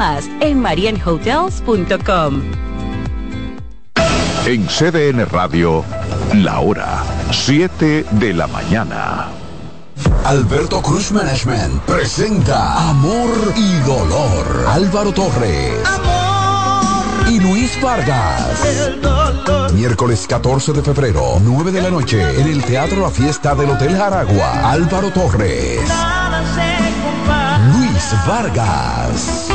[0.00, 2.42] Más en marienhotels.com.
[4.44, 5.84] En CDN Radio,
[6.34, 9.28] la hora 7 de la mañana.
[10.24, 14.66] Alberto Cruz Management presenta Amor y Dolor.
[14.66, 15.76] Álvaro Torres.
[15.86, 17.30] Amor.
[17.30, 18.64] Y Luis Vargas.
[19.74, 23.96] Miércoles 14 de febrero, 9 de la noche, en el Teatro La Fiesta del Hotel
[23.96, 24.72] Jaragua.
[24.72, 25.78] Álvaro Torres.
[28.26, 29.48] Vargas.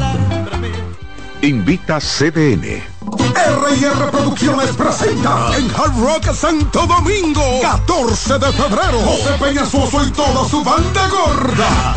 [1.43, 2.95] Invita CDN.
[3.37, 10.49] R&R Producciones presenta en Hard Rock Santo Domingo 14 de febrero José Peñasoso y toda
[10.49, 11.97] su banda gorda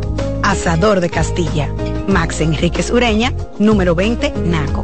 [0.43, 1.73] Asador de Castilla.
[2.07, 4.83] Max Enríquez Ureña, número 20, Naco.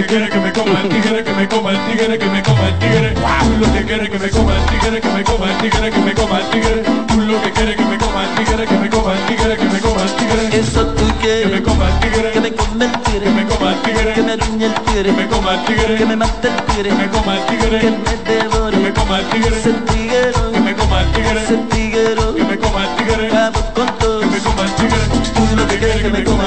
[0.09, 2.79] Quiere que me coma el tigre, que me coma el tigre, que me coma el
[2.79, 3.13] tigre.
[3.13, 6.13] Culo que quiere que me coma el tigre, que me coma el tigre, que me
[6.15, 6.83] coma el tigre.
[7.13, 9.79] Culo que quiere que me coma el tigre, que me coma el tigre, que me
[9.79, 10.59] coma el tigre.
[10.59, 11.45] Eso tú quieres.
[11.49, 13.19] Que me coma el tigre, Que me come el tigre.
[13.23, 15.03] que me coma el tigre, Que me aruñe el tigre.
[15.03, 16.89] que me coma el tigre, Que me mate el tigre.
[16.89, 18.77] que me coma el tigre, Que me devore.
[18.77, 20.51] que me coma el tigre, Ese tiguero.
[20.51, 22.35] que me coma el tigre, Ese tiguero.
[22.35, 24.19] que me coma el tigre, Acabo con todo.
[24.21, 25.01] que me coma el tigre.
[25.35, 26.38] Tú lo que quieres que me coma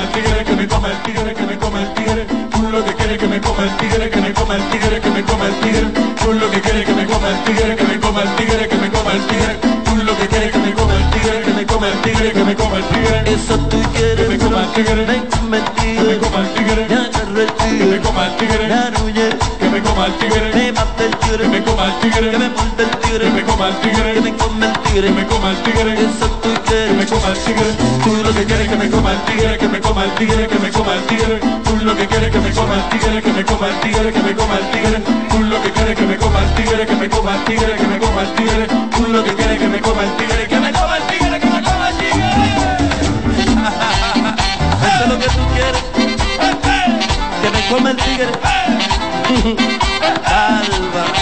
[4.53, 5.87] coma el tigre, que me coma el tigre.
[6.21, 8.77] Tú lo que quieres que me coma el tigre, que me coma el tigre, que
[8.77, 9.73] me coma el tigre.
[10.05, 12.77] Lo que que me coma el tigre, que me coma el tigre, que me coma
[12.77, 13.33] el tigre.
[13.33, 14.29] Eso tú quieres.
[14.29, 16.92] Que me coma el tigre, que me coma el tigre,
[18.23, 21.43] coma el tigre, que me coma el tigre, Me mata el tigre.
[21.43, 23.25] que me coma el tigre, Que me muerde el tigre.
[23.25, 25.07] que me coma el tigre, Que me come el tigre.
[25.09, 25.93] que me coma el tigre.
[25.95, 27.11] Eso tú que me quieres.
[27.11, 27.71] coma el tigre.
[28.05, 30.59] Tú lo que quieres que me coma el tigre, que me coma el tigre, que
[30.59, 31.41] me coma el tigre.
[31.65, 34.23] Tú lo que quieres que me coma el tigre, que me coma el tigre, que
[34.23, 34.99] me coma el tigre.
[35.31, 37.87] Tú lo que quieres que me coma el tigre, que me coma el tigre, que
[37.91, 38.67] me coma el tigre.
[38.97, 41.47] Tú lo que quieres que me coma el tigre, que me coma el tigre, que
[41.51, 42.27] me coma el tigre.
[44.87, 45.92] Eso es lo que tú quieres.
[47.73, 48.29] Come el tigre.
[50.27, 51.22] Alba.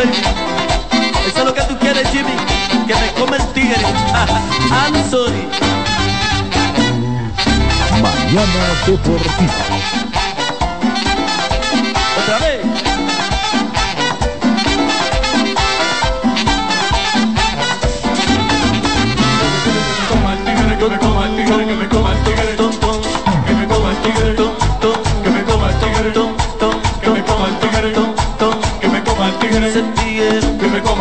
[0.00, 2.32] Eso es lo que tú quieres, Jimmy.
[2.86, 3.76] Que me come el tigre.
[4.70, 5.48] I'm sorry.
[8.00, 10.01] Mañana Deportiva.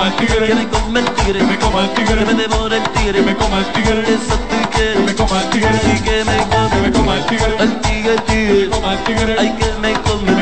[0.07, 2.77] El tigre, que me coma el tigre, que me coma el tigre, que me devore
[2.77, 5.69] el tigre, que me coma el tigre, eso tú quieres, que me coma el tigre,
[5.93, 9.35] y que me coma, que me coma el tigre, el tigre, tigre, coma el tigre,
[9.39, 9.93] ay que me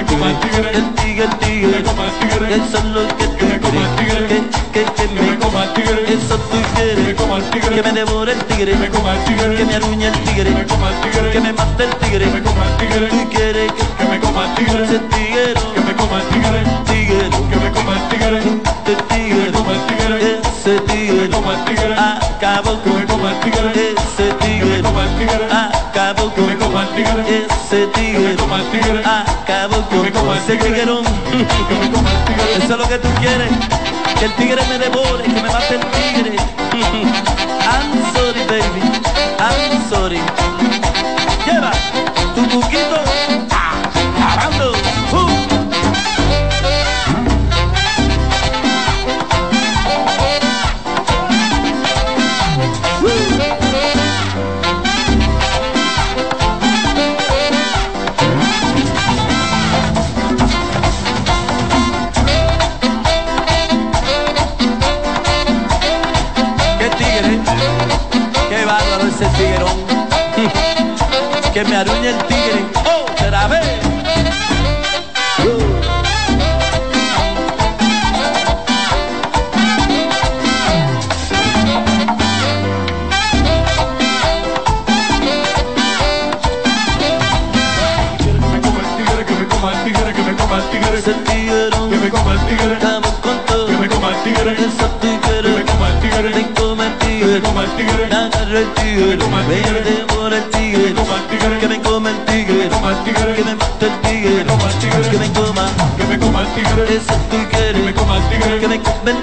[0.10, 3.28] come el tigre, el tigre, el tigre, me coma el tigre, eso es lo que
[3.28, 6.38] tú me coma el tigre, quieres, que, que, que que me coma el tigre, eso
[6.38, 9.14] tú que me quieres, coma el tigre, que me devore el tigre, que me coma
[9.16, 11.84] el tigre, que me aruñe el tigre, que me coma el tigre, que me mate
[11.84, 14.84] el tigre, que me coma el tigre, tú quieres que, que me coma el tigre,
[14.86, 15.59] ese tiguero,
[21.52, 21.96] el tigre,
[23.84, 24.82] ese tigre,
[26.84, 28.34] el tigre, ese tigre,
[30.14, 31.04] coma el ese tiguerón.
[31.06, 33.50] tigre, Eso es lo que tú quieres,
[34.20, 36.49] que el tigre me devore, que me mate el tigre.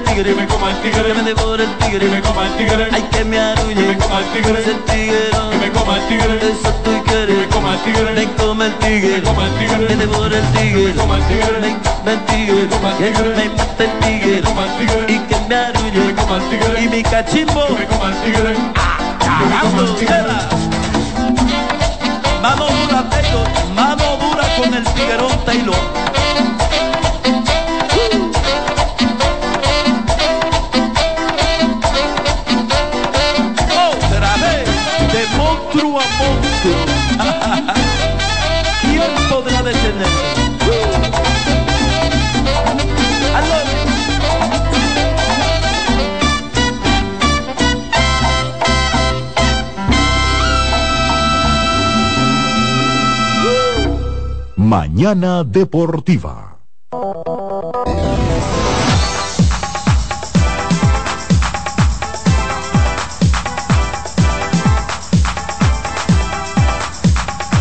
[0.05, 2.47] Tigre, me el tigre, me coma el tigre, me devore el que me tigre, coma
[2.47, 5.97] el tigre, ay que me aruñe, me coma el tigre, ese tigre, que me coma
[5.97, 9.53] el tigre, eso tú quieres, me coma el tigre, me come el tigre, coma el
[9.59, 13.29] tigre, me devora el tigre, coma el tigre, me come el tigre, coma el tigre,
[13.37, 16.89] me mate el tigre, coma el tigre, y que me aruñe, coma el tigre, y
[16.89, 20.17] mi cachimbo, me coma el tigre, me coma Cagando, tigre.
[22.43, 23.49] Mano dura, Taylor.
[23.75, 26.06] Mano dura con el tiguerón Taylor.
[55.07, 56.59] Mañana Deportiva.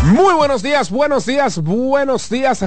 [0.06, 2.62] Muy buenos días, buenos días, buenos días,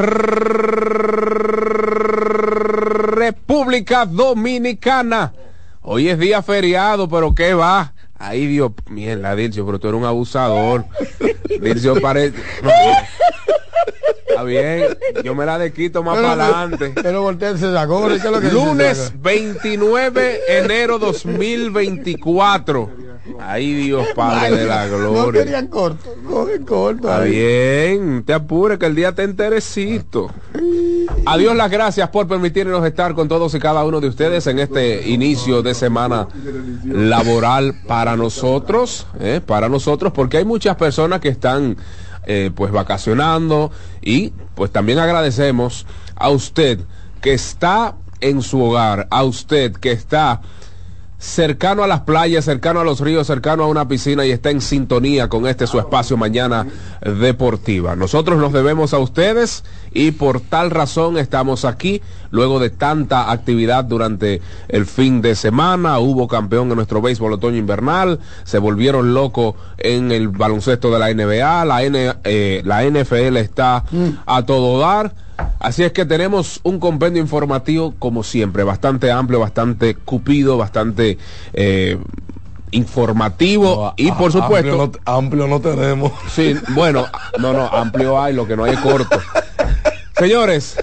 [3.18, 5.34] República Dominicana.
[5.82, 7.94] Hoy es día feriado, pero ¿qué va?
[8.18, 10.86] Ay, Dios, mierda, Dircio, pero tú eres un abusador.
[11.60, 12.38] Dircio parece...
[14.40, 16.92] no, Está bien, yo me la desquito más para adelante.
[16.96, 23.10] Pero volteense la gorra, ¿qué es lo que dice Lunes esa 29 enero 2024.
[23.40, 25.44] Ay, Dios Padre de la No Gloria.
[25.44, 27.10] querían corto, coge corto.
[27.10, 27.32] Está ahí.
[27.32, 30.32] bien, te apure que el día te enterecito.
[31.26, 35.10] Adiós las gracias por permitirnos estar con todos y cada uno de ustedes en este
[35.10, 36.28] inicio de semana
[36.86, 39.42] laboral para nosotros, ¿eh?
[39.46, 41.78] para nosotros, porque hay muchas personas que están
[42.32, 43.72] eh, pues vacacionando.
[44.04, 46.80] Y pues también agradecemos a usted
[47.22, 50.42] que está en su hogar, a usted que está
[51.20, 54.62] cercano a las playas, cercano a los ríos, cercano a una piscina y está en
[54.62, 56.66] sintonía con este su espacio mañana
[57.02, 57.98] deportiva.
[57.98, 63.84] Nosotros nos debemos a ustedes y por tal razón estamos aquí luego de tanta actividad
[63.84, 66.00] durante el fin de semana.
[66.00, 71.14] Hubo campeón en nuestro béisbol otoño invernal, se volvieron locos en el baloncesto de la
[71.14, 73.84] NBA, la, N, eh, la NFL está
[74.26, 75.14] a todo dar.
[75.60, 81.18] Así es que tenemos un compendio informativo, como siempre, bastante amplio, bastante cupido, bastante
[81.54, 81.98] eh,
[82.72, 84.82] informativo No, y por supuesto...
[84.82, 86.12] Amplio no, amplio no tenemos.
[86.30, 87.06] Sí, bueno,
[87.40, 89.20] no, no, amplio hay, lo que no hay es corto.
[90.18, 90.78] Señores,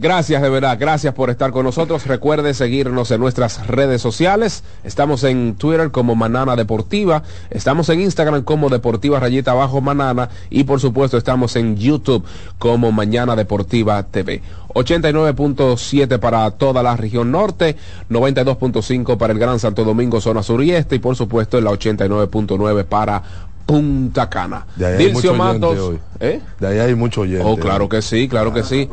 [0.00, 2.06] Gracias de verdad, gracias por estar con nosotros.
[2.06, 4.62] Recuerde seguirnos en nuestras redes sociales.
[4.84, 10.62] Estamos en Twitter como Manana Deportiva, estamos en Instagram como Deportiva Rayita Abajo Manana y
[10.62, 12.24] por supuesto estamos en YouTube
[12.58, 14.40] como Mañana Deportiva TV.
[14.68, 17.74] 89.7 para toda la región norte,
[18.08, 21.72] 92.5 para el Gran Santo Domingo, zona sur y este y por supuesto en la
[21.72, 23.24] 89.9 para
[23.68, 24.66] Punta Cana.
[24.76, 25.98] De ahí hay Dilcio mucho oyente Matos, hoy.
[26.20, 26.40] ¿eh?
[26.58, 27.44] De ahí hay mucho oyente.
[27.44, 28.88] Oh, claro que sí, claro que sí.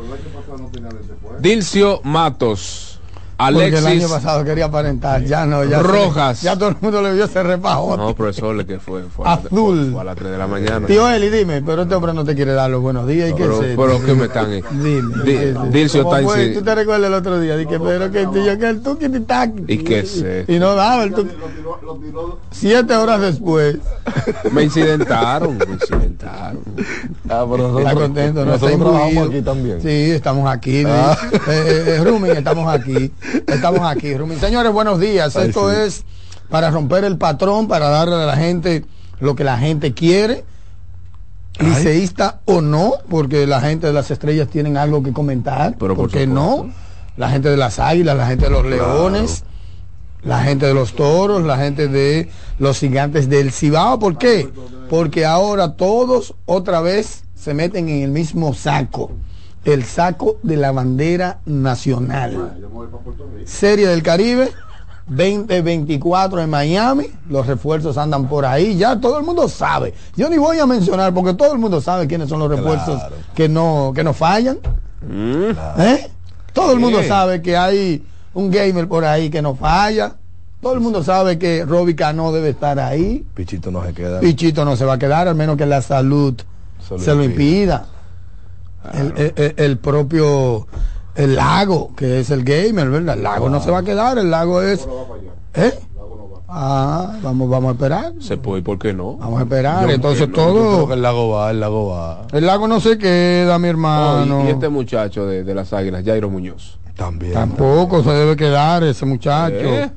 [1.40, 2.95] Dilcio Matos,
[3.38, 4.10] Porque el año Alexis.
[4.10, 5.80] pasado quería aparentar, ya no, ya.
[5.80, 6.40] Rojas.
[6.40, 7.98] Ya todo el mundo le vio ese repajote.
[7.98, 9.90] No, profesor, que fue, fue, a las- Azul.
[9.92, 10.86] fue a las 3 de la mañana.
[10.86, 13.30] Tío Eli, dime, pero este hombre no te quiere dar los buenos días.
[13.30, 13.44] ¿y qué
[13.76, 14.52] Pero, que me están.
[14.52, 14.62] eh.
[14.70, 16.54] Dime.
[16.54, 19.50] Tú te recuerdas el otro día, dije, pero que tío, que el tuki ti tac.
[19.68, 20.24] ¿Y qué esto?
[20.50, 21.30] Y no daba el tuki.
[22.50, 23.76] Siete horas después.
[24.52, 26.60] Me incidentaron, me incidentaron.
[27.78, 29.80] Está contento, nosotros trabajamos aquí también.
[29.82, 30.84] Sí, estamos aquí.
[30.86, 31.16] Ah.
[31.48, 33.12] Eh, eh, estamos aquí.
[33.46, 34.38] Estamos aquí, Rumin.
[34.38, 35.36] Señores, buenos días.
[35.36, 35.76] Ay, Esto sí.
[35.80, 36.04] es
[36.48, 38.84] para romper el patrón, para darle a la gente
[39.20, 40.44] lo que la gente quiere.
[41.58, 45.76] Liceísta o no, porque la gente de las estrellas tienen algo que comentar.
[45.78, 46.70] Pero por ¿Por qué no?
[47.16, 49.44] La gente de las águilas, la gente de los leones,
[50.22, 52.28] la gente de los toros, la gente de
[52.58, 53.98] los gigantes del Cibao.
[53.98, 54.50] ¿Por qué?
[54.90, 59.12] Porque ahora todos otra vez se meten en el mismo saco.
[59.66, 62.52] El saco de la bandera nacional.
[63.44, 64.50] Serie del Caribe,
[65.08, 67.06] 2024 en Miami.
[67.28, 68.76] Los refuerzos andan por ahí.
[68.76, 69.92] Ya todo el mundo sabe.
[70.16, 73.16] Yo ni voy a mencionar porque todo el mundo sabe quiénes son los refuerzos Claro.
[73.34, 74.58] que no, que no fallan.
[75.02, 75.50] Mm.
[75.80, 76.10] ¿Eh?
[76.52, 78.04] Todo el mundo sabe que hay
[78.34, 80.14] un gamer por ahí que no falla.
[80.60, 83.26] Todo el mundo sabe que Robbie Cano debe estar ahí.
[83.34, 84.20] Pichito no se queda.
[84.20, 86.34] Pichito no se va a quedar, al menos que la salud
[86.80, 87.86] Se se lo lo, impida.
[88.94, 90.66] El, el- el- el propio
[91.14, 93.16] el lago, que es el gamer, ¿verdad?
[93.16, 94.86] El lago no se va a quedar, el lago es.
[95.54, 95.72] ¿Eh?
[96.48, 98.12] Ah, vamos, vamos a esperar.
[98.20, 99.16] Se puede, ¿por qué no?
[99.16, 99.86] Vamos a esperar.
[99.88, 100.86] Yo- Entonces yo creo todo.
[100.88, 102.26] que el lago va, el lago va.
[102.32, 104.44] El lago no se queda, mi Oh, hermano.
[104.44, 106.78] y, y este muchacho de, de las águilas, Jairo Muñoz.
[106.96, 107.32] También.
[107.34, 109.54] Tampoco se debe quedar ese muchacho.
[109.56, 109.90] ¿Eh?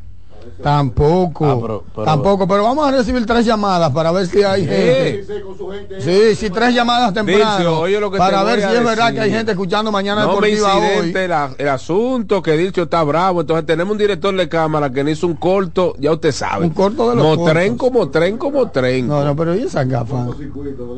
[0.62, 1.46] Tampoco.
[1.46, 5.24] Ah, pero- pero- Tampoco, pero vamos a recibir tres llamadas para ver si hay ¿Eh?
[5.26, 6.02] gente.
[6.02, 7.56] Sí, sí, tres llamadas temprano.
[7.58, 10.24] Dilcio, oye lo que para te ver si es verdad que hay gente escuchando mañana
[10.24, 11.14] No me deportiva hoy.
[11.28, 13.42] la- el asunto que Dilcio está bravo.
[13.42, 16.66] Entonces tenemos un director de cámara que le hizo un corto, ya usted sabe.
[16.66, 19.08] Un corto de los Como tren, como tren, como tren.
[19.08, 20.28] No, no, pero ¿y esas gafas?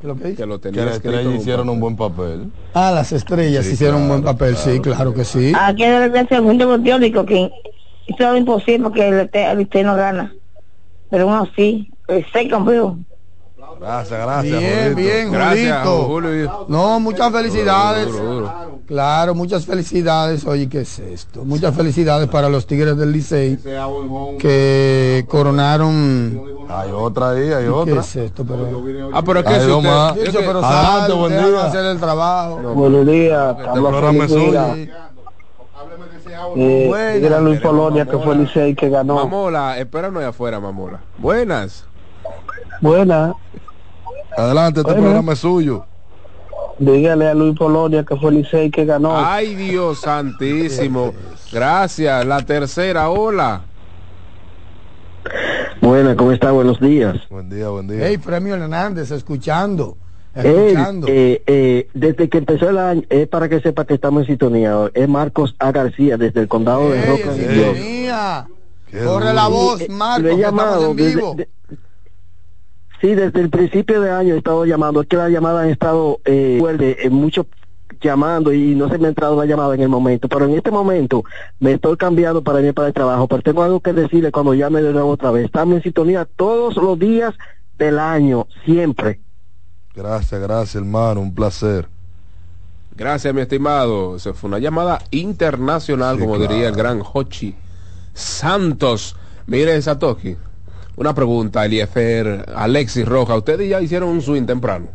[0.00, 0.34] ¿Qué es lo que?
[0.34, 2.50] Que lo Que las estrellas en hicieron un buen papel.
[2.72, 4.72] Ah, las estrellas Sí, hicieron un buen papel, claro.
[4.72, 5.52] sí, claro que sí.
[5.54, 7.50] Aquí de ser un deportivo que
[8.06, 10.34] hizo lo imposible porque el el Licey no gana.
[11.10, 13.04] Pero uno sí, el Licey campeón.
[13.80, 14.60] Gracias, gracias.
[14.60, 14.96] Bien, Julito.
[14.96, 15.86] bien, Gracias.
[15.88, 16.66] Julio.
[16.68, 18.06] No, muchas felicidades.
[18.12, 18.78] Duro, duro, duro.
[18.86, 20.44] Claro, muchas felicidades.
[20.44, 21.44] Oye, ¿qué es esto?
[21.46, 23.56] Muchas felicidades para los Tigres del Licey
[24.38, 26.42] que coronaron.
[26.68, 28.00] Hay otra ahí, hay ¿Qué otra.
[28.00, 28.44] es esto?
[28.44, 28.82] Pero,
[29.12, 30.16] Ah, pero es que usted- más.
[30.16, 31.64] es que- pero Adelante, sal, buen día.
[31.64, 32.56] hacer el trabajo.
[32.74, 34.64] Buenos días, Este programa es suyo.
[36.56, 37.16] Eh, Buenas.
[37.22, 39.14] era Luis Polonia que fue el Licey que ganó.
[39.16, 41.00] Mamola, espéranos ahí afuera, Mamola.
[41.18, 41.84] Buenas.
[42.80, 43.34] Buena.
[44.36, 45.84] Adelante, este programa es suyo.
[46.78, 49.12] Dígale a Luis Polonia que fue el Licey que ganó.
[49.16, 51.12] Ay, Dios santísimo.
[51.52, 52.24] Gracias.
[52.24, 53.62] La tercera, hola.
[55.82, 56.52] Buena, ¿cómo está?
[56.52, 57.16] Buenos días.
[57.28, 57.98] Buen día, buen día.
[58.06, 59.96] Hey, Premio Hernández, escuchando.
[60.34, 61.06] Escuchando.
[61.10, 64.90] eh, eh, desde que empezó el año, es para que sepa que estamos en sintonía.
[64.94, 65.72] Es Marcos A.
[65.72, 68.46] García, desde el condado de Ey, Roca.
[69.04, 71.34] Corre la voz, Eh, Marcos, lo he que estamos llamado en desde- vivo.
[71.34, 71.48] de-
[73.00, 75.00] sí, desde el principio de año he estado llamando.
[75.02, 77.46] Es que las llamadas han estado eh, fuerte, eh, mucho
[78.00, 80.28] llamando y no se me ha entrado la llamada en el momento.
[80.28, 81.24] Pero en este momento
[81.58, 83.26] me estoy cambiando para ir para el trabajo.
[83.28, 85.44] Pero tengo algo que decirle cuando llame de nuevo otra vez.
[85.46, 87.34] Estamos en sintonía todos los días
[87.78, 89.20] del año, siempre.
[89.94, 91.20] Gracias, gracias, hermano.
[91.20, 91.88] Un placer.
[92.96, 94.18] Gracias, mi estimado.
[94.18, 96.52] Se fue una llamada internacional, Sí, como claro.
[96.52, 97.54] diría el gran Hochi
[98.14, 99.16] Santos.
[99.46, 100.36] Mire, Satoki,
[101.00, 104.86] una pregunta, Eliefer, Alexis Roja, ¿ustedes ya hicieron un swing temprano?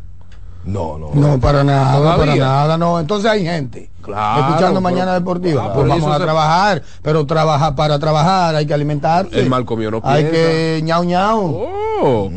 [0.65, 1.11] No, no.
[1.13, 2.25] No, para nada, ¿Todavía?
[2.25, 2.99] para nada, no.
[2.99, 5.65] Entonces hay gente Claro, escuchando pero- Mañana Deportiva.
[5.65, 9.39] Ah, pues vamos a se- trabajar, pero trabaja para trabajar hay que alimentarse.
[9.39, 10.39] El mal comido no Hay piensa.
[10.41, 11.67] que ñau ñau.
[12.01, 12.31] Oh.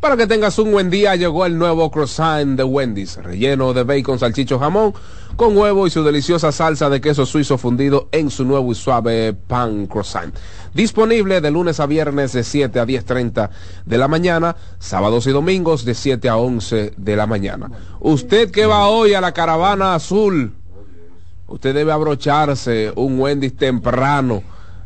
[0.00, 4.18] Para que tengas un buen día, llegó el nuevo croissant de Wendy's, relleno de bacon,
[4.18, 4.92] salchicho, jamón,
[5.40, 9.32] con huevo y su deliciosa salsa de queso suizo fundido en su nuevo y suave
[9.32, 10.36] pan croissant.
[10.74, 13.48] Disponible de lunes a viernes de 7 a 10.30
[13.86, 17.70] de la mañana, sábados y domingos de 7 a 11 de la mañana.
[18.00, 20.52] Usted que va hoy a la caravana azul,
[21.46, 24.42] usted debe abrocharse un Wendy's temprano,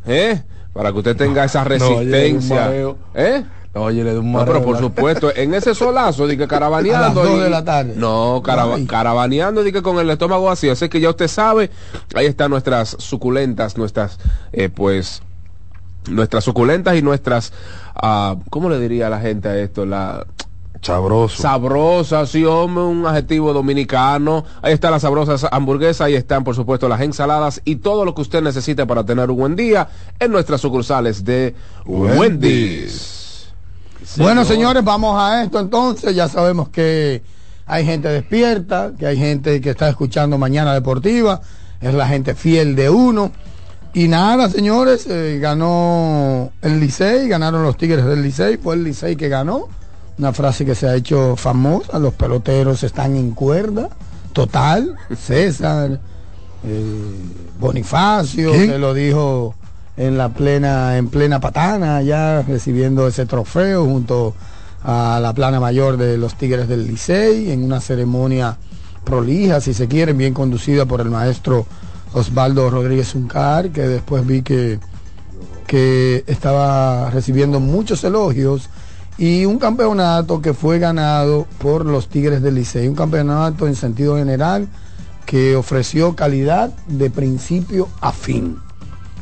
[0.07, 0.41] ¿eh?
[0.71, 2.55] Para que usted tenga esa No, resistencia.
[2.61, 2.97] mareo.
[3.13, 3.43] ¿Eh?
[3.77, 6.97] Oye, le da un No, pero por supuesto, en ese solazo de que caravaneando.
[6.97, 7.93] A las dos y- de la tarde.
[7.97, 8.85] No, carava- Ay.
[8.85, 10.71] caravaneando de que con el estómago vacío.
[10.71, 11.69] Así que ya usted sabe,
[12.15, 14.17] ahí están nuestras suculentas, nuestras,
[14.53, 15.21] eh, pues,
[16.09, 17.51] nuestras suculentas y nuestras,
[17.95, 19.85] ah, ¿cómo le diría a la gente a esto?
[19.85, 20.25] La
[20.81, 21.41] Sabroso.
[21.41, 24.45] sabrosa, sí, hombre, un adjetivo dominicano.
[24.61, 28.21] Ahí están las sabrosas hamburguesas, ahí están, por supuesto, las ensaladas y todo lo que
[28.21, 29.89] usted necesite para tener un buen día
[30.19, 31.55] en nuestras sucursales de
[31.85, 32.19] Wendy's.
[32.19, 33.21] Wendy's.
[34.17, 36.15] Bueno, señores, vamos a esto entonces.
[36.15, 37.21] Ya sabemos que
[37.65, 41.41] hay gente despierta, que hay gente que está escuchando Mañana Deportiva.
[41.81, 43.31] Es la gente fiel de uno.
[43.93, 48.57] Y nada, señores, eh, ganó el Licey, ganaron los Tigres del Licey.
[48.57, 49.69] Fue el Licey que ganó.
[50.17, 51.99] Una frase que se ha hecho famosa.
[51.99, 53.89] Los peloteros están en cuerda.
[54.33, 54.95] Total.
[55.17, 55.99] César,
[56.65, 57.15] eh,
[57.59, 58.71] Bonifacio, ¿Quién?
[58.71, 59.55] que lo dijo
[59.97, 64.35] en la plena, en plena patana, ya recibiendo ese trofeo junto
[64.83, 68.57] a la plana mayor de los Tigres del Licey, en una ceremonia
[69.03, 71.65] prolija, si se quiere, bien conducida por el maestro
[72.13, 74.79] Osvaldo Rodríguez Uncar, que después vi que,
[75.65, 78.69] que estaba recibiendo muchos elogios
[79.17, 84.17] y un campeonato que fue ganado por los Tigres del Licey, un campeonato en sentido
[84.17, 84.67] general
[85.25, 88.57] que ofreció calidad de principio a fin.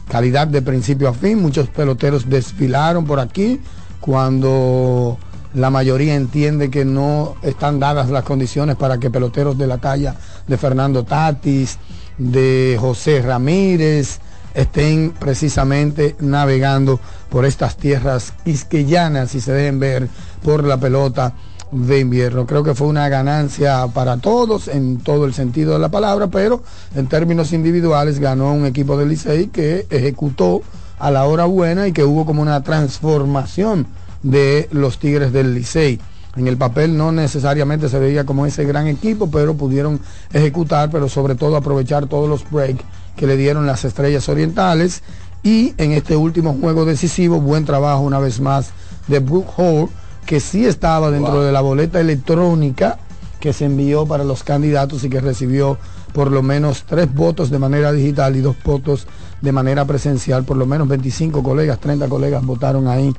[0.07, 3.59] Calidad de principio a fin, muchos peloteros desfilaron por aquí
[3.99, 5.17] cuando
[5.53, 10.15] la mayoría entiende que no están dadas las condiciones para que peloteros de la talla
[10.47, 11.77] de Fernando Tatis,
[12.17, 14.19] de José Ramírez,
[14.53, 20.09] estén precisamente navegando por estas tierras isqueyanas y se dejen ver
[20.43, 21.33] por la pelota
[21.73, 22.45] de invierno.
[22.45, 26.61] Creo que fue una ganancia para todos en todo el sentido de la palabra, pero
[26.95, 30.61] en términos individuales ganó un equipo del Licey que ejecutó
[30.99, 33.87] a la hora buena y que hubo como una transformación
[34.21, 35.99] de los Tigres del Licey.
[36.35, 39.99] En el papel no necesariamente se veía como ese gran equipo, pero pudieron
[40.31, 42.83] ejecutar, pero sobre todo aprovechar todos los breaks
[43.15, 45.03] que le dieron las estrellas orientales.
[45.43, 48.69] Y en este último juego decisivo, buen trabajo una vez más
[49.07, 49.89] de Brook Hall,
[50.25, 52.97] que sí estaba dentro de la boleta electrónica
[53.39, 55.77] que se envió para los candidatos y que recibió
[56.13, 59.07] por lo menos tres votos de manera digital y dos votos
[59.41, 60.45] de manera presencial.
[60.45, 63.13] Por lo menos 25 colegas, 30 colegas votaron ahí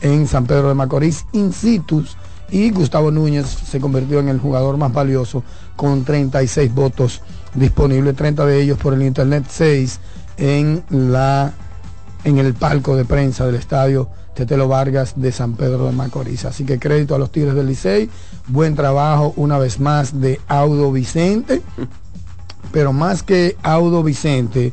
[0.00, 2.04] en San Pedro de Macorís in situ
[2.50, 5.44] y Gustavo Núñez se convirtió en el jugador más valioso
[5.76, 7.20] con 36 votos
[7.54, 10.00] disponibles, 30 de ellos por el internet, 6
[10.38, 11.52] en la
[12.24, 16.44] en el palco de prensa del estadio Tetelo Vargas de San Pedro de Macorís.
[16.44, 18.08] Así que crédito a los Tigres del Licey,
[18.46, 21.60] buen trabajo una vez más de Audo Vicente,
[22.72, 24.72] pero más que Audo Vicente,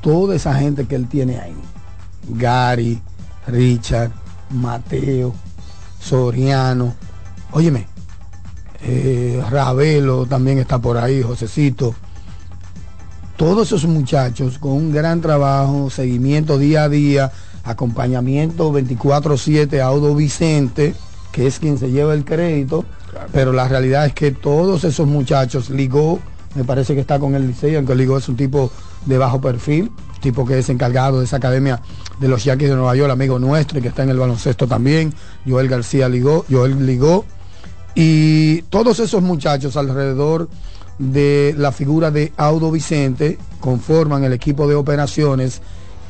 [0.00, 1.54] toda esa gente que él tiene ahí,
[2.30, 2.98] Gary,
[3.46, 4.10] Richard,
[4.48, 5.34] Mateo,
[6.00, 6.94] Soriano,
[7.50, 7.86] óyeme,
[8.80, 11.94] eh, Ravelo también está por ahí, Josecito.
[13.36, 17.32] Todos esos muchachos con un gran trabajo, seguimiento día a día,
[17.64, 20.94] acompañamiento 24/7 a Audo Vicente,
[21.30, 22.84] que es quien se lleva el crédito,
[23.32, 26.18] pero la realidad es que todos esos muchachos, Ligó,
[26.54, 28.70] me parece que está con el Liceo, aunque Ligó es un tipo
[29.06, 31.80] de bajo perfil, tipo que es encargado de esa academia
[32.20, 35.12] de los Yaquis de Nueva York, amigo nuestro, y que está en el baloncesto también,
[35.46, 37.24] Joel García Ligó, Joel Ligó,
[37.94, 40.48] y todos esos muchachos alrededor
[40.98, 45.62] de la figura de Audo Vicente conforman el equipo de operaciones,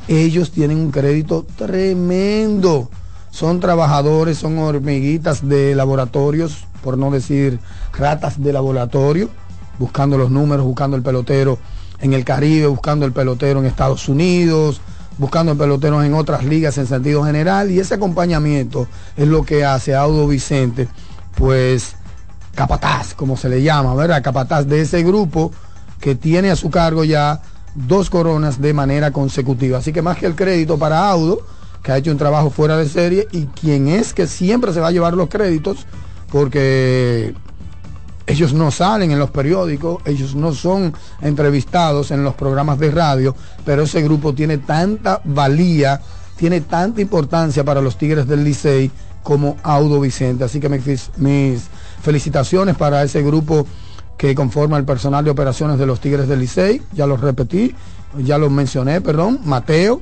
[0.08, 2.90] ellos tienen un crédito tremendo.
[3.30, 7.60] Son trabajadores, son hormiguitas de laboratorios, por no decir
[7.96, 9.30] ratas de laboratorio,
[9.78, 11.58] buscando los números, buscando el pelotero
[12.00, 14.80] en el Caribe, buscando el pelotero en Estados Unidos,
[15.18, 17.70] buscando el pelotero en otras ligas en sentido general.
[17.70, 20.88] Y ese acompañamiento es lo que hace Audo Vicente,
[21.36, 21.94] pues
[22.54, 24.22] capataz, como se le llama, ¿verdad?
[24.22, 25.52] Capataz de ese grupo
[26.00, 27.40] que tiene a su cargo ya
[27.74, 29.78] dos coronas de manera consecutiva.
[29.78, 31.40] Así que más que el crédito para Audo,
[31.82, 34.88] que ha hecho un trabajo fuera de serie y quien es que siempre se va
[34.88, 35.86] a llevar los créditos
[36.30, 37.34] porque
[38.26, 43.34] ellos no salen en los periódicos, ellos no son entrevistados en los programas de radio,
[43.64, 46.00] pero ese grupo tiene tanta valía,
[46.36, 48.90] tiene tanta importancia para los Tigres del Licey
[49.22, 50.44] como Audo Vicente.
[50.44, 51.62] Así que mis, mis
[52.00, 53.66] felicitaciones para ese grupo
[54.16, 57.74] que conforma el personal de operaciones de los Tigres del Licey, ya lo repetí,
[58.18, 60.00] ya lo mencioné, perdón, Mateo,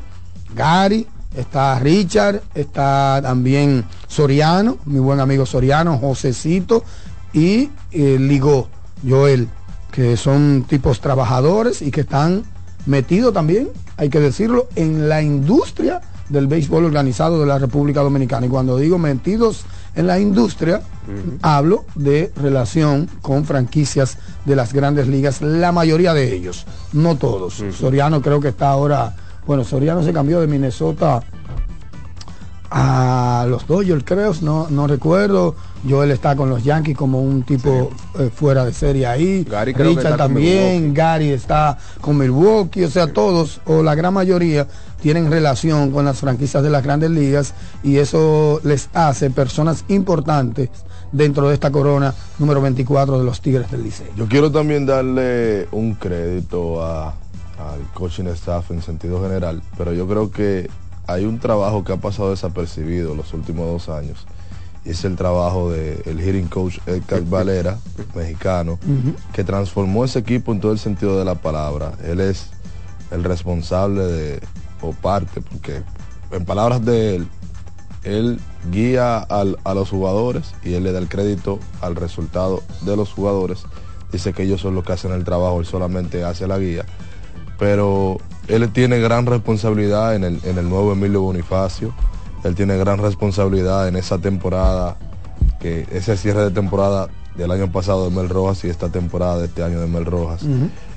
[0.55, 6.85] Gary, está Richard, está también Soriano, mi buen amigo Soriano, Josecito
[7.33, 8.69] y eh, Ligó,
[9.09, 9.49] Joel,
[9.93, 12.45] que son tipos trabajadores y que están
[12.87, 18.47] metidos también, hay que decirlo, en la industria del béisbol organizado de la República Dominicana.
[18.47, 20.83] Y cuando digo metidos en la industria,
[21.43, 27.63] hablo de relación con franquicias de las grandes ligas, la mayoría de ellos, no todos.
[27.79, 29.15] Soriano creo que está ahora,
[29.47, 31.23] bueno, Soriano se cambió de Minnesota
[32.71, 35.55] a los Dodgers, creo, no, no recuerdo.
[35.89, 39.45] Joel está con los Yankees como un tipo eh, fuera de serie ahí.
[39.45, 43.95] Gary creo que Richard está también, Gary está con Milwaukee, o sea, todos o la
[43.95, 44.69] gran mayoría
[45.01, 50.69] tienen relación con las franquicias de las grandes ligas y eso les hace personas importantes
[51.11, 54.07] dentro de esta corona número 24 de los Tigres del Liceo.
[54.17, 57.09] Yo quiero también darle un crédito a-
[57.59, 60.69] al coaching staff en sentido general, pero yo creo que
[61.13, 64.27] hay un trabajo que ha pasado desapercibido los últimos dos años.
[64.85, 67.79] Y es el trabajo del hitting coach Edgar Valera,
[68.15, 68.79] mexicano,
[69.33, 71.93] que transformó ese equipo en todo el sentido de la palabra.
[72.05, 72.49] Él es
[73.11, 74.41] el responsable de,
[74.81, 75.83] o parte, porque
[76.31, 77.29] en palabras de él,
[78.05, 82.97] él guía al- a los jugadores y él le da el crédito al resultado de
[82.97, 83.65] los jugadores.
[84.13, 86.87] Dice que ellos son los que hacen el trabajo, él solamente hace la guía.
[87.59, 88.19] Pero
[88.51, 91.93] él tiene gran responsabilidad en el, en el nuevo Emilio Bonifacio.
[92.45, 94.97] Él tiene gran responsabilidad en esa temporada,
[95.61, 99.47] que ese cierre de temporada del año pasado de Mel Rojas y esta temporada de
[99.47, 100.43] este año de Mel Rojas.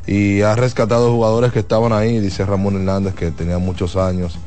[0.08, 4.38] Y ha rescatado jugadores que estaban ahí, dice Ramón Hernández, que tenía muchos años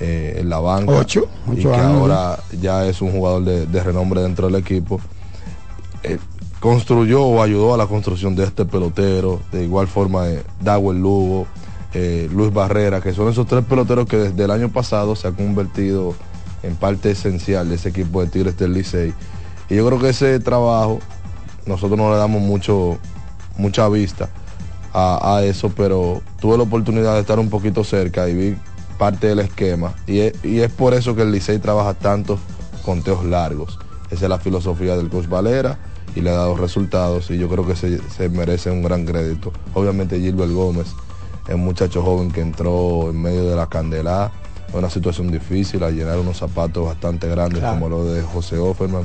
[0.00, 0.92] eh, en la banca.
[0.92, 4.56] Ocho, y ocho que años, ahora ya es un jugador de, de renombre dentro del
[4.56, 5.00] equipo.
[6.02, 6.18] Eh,
[6.60, 11.46] construyó o ayudó a la construcción de este pelotero, de igual forma eh, Dawel Lugo,
[11.98, 15.34] eh, Luis Barrera, que son esos tres peloteros que desde el año pasado se han
[15.34, 16.14] convertido
[16.62, 19.14] en parte esencial de ese equipo de Tigres del Licey.
[19.70, 20.98] Y yo creo que ese trabajo,
[21.64, 22.98] nosotros no le damos mucho,
[23.56, 24.28] mucha vista
[24.92, 28.56] a, eso, pero tuve la oportunidad de estar un poquito cerca y vi
[28.98, 29.94] parte del esquema.
[30.06, 32.40] Y es, y es por eso que el Licey trabaja tantos
[32.84, 33.78] conteos largos.
[34.10, 35.78] Esa es la filosofía del coach Valera
[36.14, 39.50] y le ha dado resultados y yo creo que se, se merece un gran crédito.
[39.72, 40.88] Obviamente Gilbert Gómez
[41.48, 44.30] es un muchacho joven que entró en medio de la candela,
[44.72, 47.74] en una situación difícil, a llenar unos zapatos bastante grandes Claro.
[47.74, 49.04] como lo de José Offerman.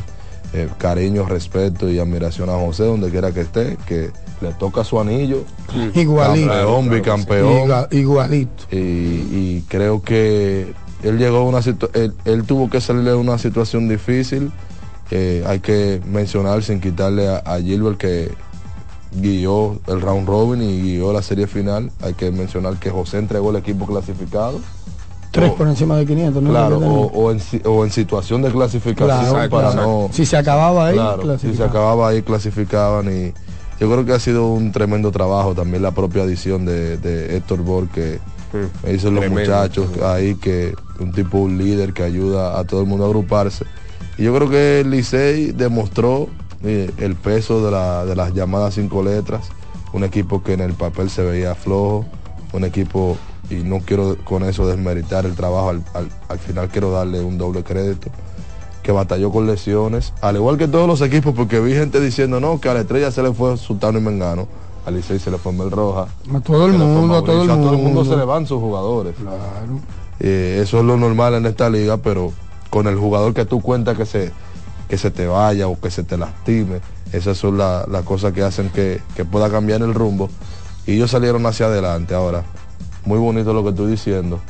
[0.54, 4.10] Eh, cariño, respeto y admiración a José donde quiera que esté, que
[4.42, 5.44] le toca su anillo.
[5.96, 6.50] Igualito.
[6.50, 7.88] Campeón, bicampeón.
[7.92, 8.64] Igualito.
[8.70, 10.74] Y, y creo que
[11.04, 14.52] él llegó a una situación, él, él tuvo que salir de una situación difícil.
[15.10, 18.32] Eh, hay que mencionar sin quitarle a, a Gilbert que
[19.20, 21.92] guió el round robin y guió la serie final.
[22.02, 24.60] Hay que mencionar que José entregó el equipo clasificado.
[25.32, 26.50] Tres O- por encima de 500, ¿no?
[26.50, 29.88] Claro, o, en, si- o en situación de clasificación Claro, para claro.
[30.08, 30.10] no...
[30.14, 33.32] Si se acababa ahí, Claro, si se acababa ahí clasificaban y
[33.80, 37.62] yo creo que ha sido un tremendo trabajo también la propia adición de, de Héctor
[37.62, 38.20] Bor que
[38.84, 39.40] me dicen los Tremendo.
[39.52, 43.64] muchachos ahí que un tipo un líder que ayuda a todo el mundo a agruparse
[44.18, 46.28] y yo creo que el Licey demostró
[46.64, 49.50] eh, el peso de, la- de las llamadas cinco letras
[49.94, 52.06] un equipo que en el papel se veía flojo
[52.54, 53.18] un equipo
[53.50, 57.38] y no quiero con eso desmeritar el trabajo al, al- al final quiero darle un
[57.38, 58.10] doble crédito
[58.84, 62.60] que batalló con lesiones, al igual que todos los equipos, porque vi gente diciendo no,
[62.60, 64.48] que a la estrella se le fue Sultano y Mengano,
[64.88, 66.08] al Licey se le fue Mel Roja.
[66.34, 67.54] A todo el mundo, a todo el mundo.
[67.54, 69.14] a todo el mundo se le van sus jugadores.
[70.20, 72.32] Eh, eso es lo normal en esta liga, pero
[72.72, 74.32] con el jugador que tú cuentas que se,
[74.92, 76.82] que se te vaya o que se te lastime,
[77.14, 80.30] esas son la- las cosas que hacen que, que pueda cambiar el rumbo.
[80.86, 82.44] Y ellos salieron hacia adelante ahora.
[83.06, 84.42] Muy bonito lo que estoy diciendo,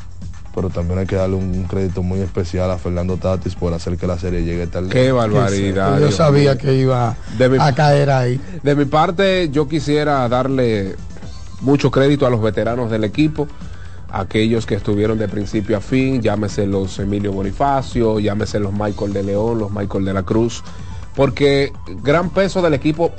[0.55, 3.97] pero también hay que darle un, un crédito muy especial a Fernando Tatis por hacer
[3.97, 4.89] que la serie llegue lejos.
[4.89, 5.99] Qué barbaridad.
[5.99, 8.41] Yo sabía que iba De mi- a caer ahí.
[8.63, 10.95] De mi parte, yo quisiera darle
[11.59, 13.47] mucho crédito a los veteranos del equipo,
[14.11, 19.23] aquellos que estuvieron de principio a fin, llámese los Emilio Bonifacio, llámese los Michael de
[19.23, 20.63] León, los Michael de la Cruz,
[21.15, 21.71] porque
[22.03, 23.11] gran peso del equipo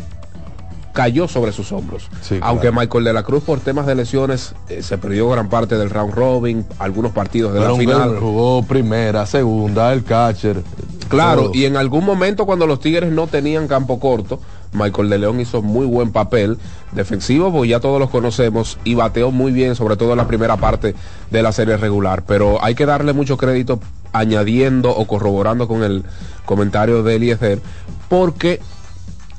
[0.93, 2.09] cayó sobre sus hombros.
[2.21, 2.47] Sí, claro.
[2.47, 5.89] Aunque Michael de la Cruz por temas de lesiones eh, se perdió gran parte del
[5.91, 8.19] round robin, algunos partidos de Pero la final.
[8.19, 10.63] jugó primera, segunda, el catcher.
[11.09, 11.55] Claro, todo.
[11.55, 14.41] y en algún momento cuando los Tigres no tenían campo corto,
[14.73, 16.59] Michael de León hizo muy buen papel
[16.93, 20.57] defensivo, pues ya todos los conocemos, y bateó muy bien, sobre todo en la primera
[20.57, 20.95] parte
[21.31, 22.25] de la serie regular.
[22.27, 23.81] Pero hay que darle mucho crédito
[24.13, 26.05] añadiendo o corroborando con el
[26.45, 27.61] comentario de Eliezer,
[28.09, 28.61] porque,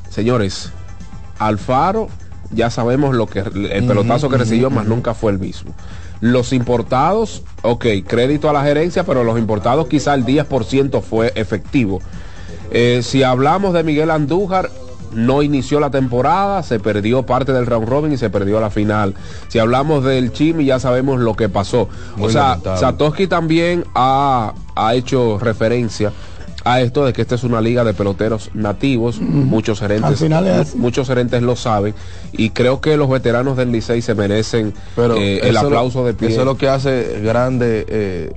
[0.10, 0.72] señores,
[1.40, 2.08] Alfaro
[2.52, 5.74] ya sabemos lo que el pelotazo que recibió, más nunca fue el mismo.
[6.22, 12.00] Los importados, ok, crédito a la gerencia, pero los importados quizá el 10% fue efectivo.
[12.72, 14.70] Eh, si hablamos de Miguel Andújar,
[15.16, 19.14] no inició la temporada, se perdió parte del round robin y se perdió la final.
[19.48, 21.90] Si hablamos del Chimi, ya sabemos lo que pasó.
[22.18, 22.80] Muy o sea, lamentable.
[22.80, 26.12] Satoshi también ha, ha hecho referencia
[26.66, 30.48] a esto de que esta es una liga de peloteros nativos, muchos gerentes, Al final
[30.48, 31.94] es muchos gerentes lo saben
[32.32, 36.06] y creo que los veteranos del Licey se merecen Pero eh, el eso lo- aplauso
[36.06, 36.30] de pie.
[36.30, 38.32] Eso es lo que hace grande eh,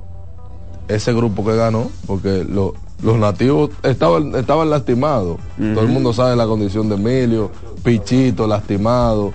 [0.89, 5.39] ese grupo que ganó, porque lo- los nativos estaban, estaban lastimados.
[5.59, 7.51] Todo el mundo sabe la condición de Emilio,
[7.85, 9.33] Pichito lastimado,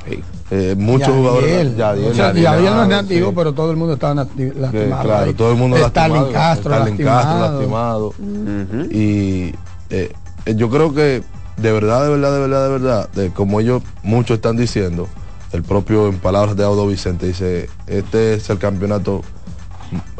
[0.50, 1.19] eh, muchos Yadiel.
[1.21, 1.78] jugadores.
[1.78, 2.91] Yadiel, O sea, Yadiel, Yadiel no es sí.
[2.93, 5.04] nativo, pero todo el mundo estaba nati- Que, lastimado.
[5.04, 5.34] claro, ahí.
[5.34, 6.34] todo el mundo Stalin lastimado.
[6.34, 8.13] Castro Stalin Castro lastimado.
[8.19, 8.88] lastimado.
[8.91, 9.54] Y
[9.89, 10.12] eh,
[10.45, 11.24] eh, yo creo que
[11.58, 15.08] de verdad, de verdad, de verdad, de verdad, de como ellos muchos están diciendo,
[15.54, 19.21] el propio en palabras de Audo Vicente dice, este es el campeonato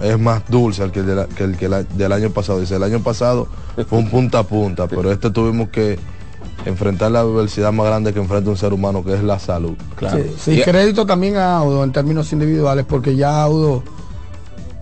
[0.02, 2.60] es más dulce al que el, de la- que el que la- del año pasado.
[2.60, 3.48] Dice, el año pasado
[3.88, 5.98] fue un punta a punta, pero este tuvimos que
[6.66, 9.74] enfrentar la adversidad más grande que enfrenta un ser humano, que es la salud.
[10.12, 13.84] Sí, sí, crédito también a Audo en términos individuales, porque ya Audo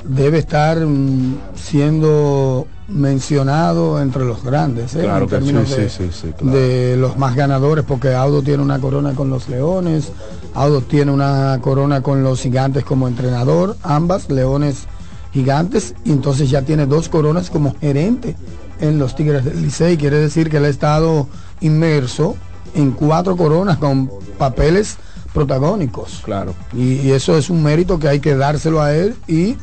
[0.04, 5.02] debe estar mm, siendo mencionado entre los grandes, ¿eh?
[5.02, 6.58] Claro en términos sí, de, sí, sí, claro.
[6.58, 10.12] de los más ganadores, porque Audo tiene una corona con los Leones,
[10.54, 14.88] Audo tiene una corona con los Gigantes como entrenador, ambas Leones
[15.34, 18.36] Gigantes, y entonces ya tiene dos coronas como gerente
[18.82, 21.28] en los Tigres del Licey, quiere decir que él ha estado
[21.62, 22.36] inmerso
[22.74, 24.98] en cuatro coronas con papeles
[25.34, 26.22] protagónicos.
[26.24, 26.56] Claro.
[26.74, 29.58] Y, y eso es un mérito que hay que dárselo a él y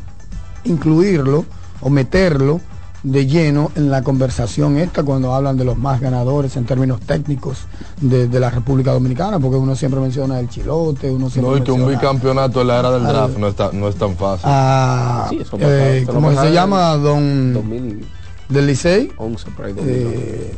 [0.65, 1.45] incluirlo
[1.81, 2.61] o meterlo
[3.07, 7.59] de lleno en la conversación esta cuando hablan de los más ganadores en términos técnicos
[8.01, 11.63] de, de la República Dominicana, porque uno siempre menciona el chilote, uno siempre No, y
[11.63, 14.47] que un bicampeonato en la era del al- draft no, está, no es tan fácil.
[14.51, 16.97] a, Sí, eso eh, pasó, ¿cómo se llama?
[16.97, 18.05] Don 2011
[18.49, 19.07] del Licey.
[19.07, 19.85] por ahí, 2011.
[20.17, 20.55] eh,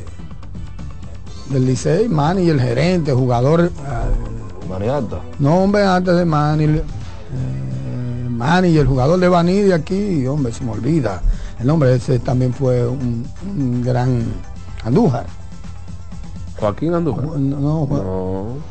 [1.50, 4.04] del Licey, Manny, el gerente, jugador, ah,
[4.70, 5.20] Maniata.
[5.38, 6.82] no hombre, antes de Manny, eh,
[8.30, 11.20] Manny, el jugador de Baní de aquí, hombre, se me olvida.
[11.60, 14.22] El nombre ese también fue un, un gran
[14.84, 15.26] Andújar.
[16.58, 17.24] Joaquín Andújar.
[17.24, 17.86] No, no,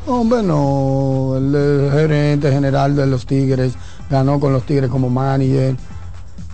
[0.06, 0.12] No.
[0.14, 3.74] hombre, no, el, el gerente general de los Tigres
[4.10, 5.76] ganó con los Tigres como manager.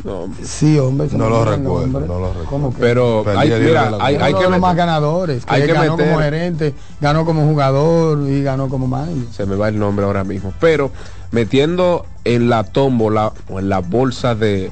[0.05, 1.09] No, Sí, hombre.
[1.09, 2.44] se No lo recuerdo, no lo recuerdo.
[2.51, 2.79] ¿Cómo que?
[2.79, 5.97] Pero Perdí hay, mira, hay, hay que los más meter- ganadores, que hay que ganó
[5.97, 9.25] meter- como gerente, ganó como jugador y ganó como manager.
[9.33, 10.90] se me va el nombre ahora mismo, pero
[11.33, 14.70] metiendo en la tómbola o en la bolsa de,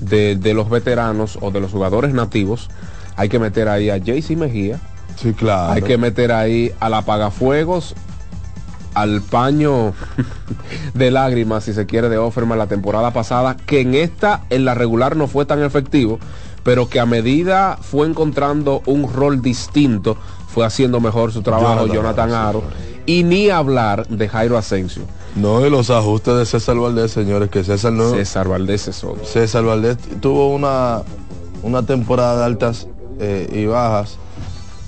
[0.00, 2.68] de, de los veteranos o de los jugadores nativos,
[3.16, 4.80] hay que meter ahí a JC Mejía,
[5.16, 5.72] Sí, claro.
[5.72, 7.94] hay que meter ahí al apagafuegos,
[8.94, 9.92] al paño
[10.94, 14.74] de lágrimas, si se quiere, de Offerman la temporada pasada, que en esta, en la
[14.74, 16.18] regular, no fue tan efectivo,
[16.62, 20.16] pero que a medida fue encontrando un rol distinto,
[20.48, 22.62] fue haciendo mejor su trabajo Jonathan Jonathan Aro, Aro.
[23.06, 25.02] Y ni hablar de Jairo Asensio.
[25.36, 28.10] No, y los ajustes de César Valdés, señores, que César no...
[28.10, 29.24] César Valdés es otro.
[29.24, 31.02] César Valdés tuvo una,
[31.62, 32.86] una temporada de altas
[33.18, 34.16] eh, y bajas,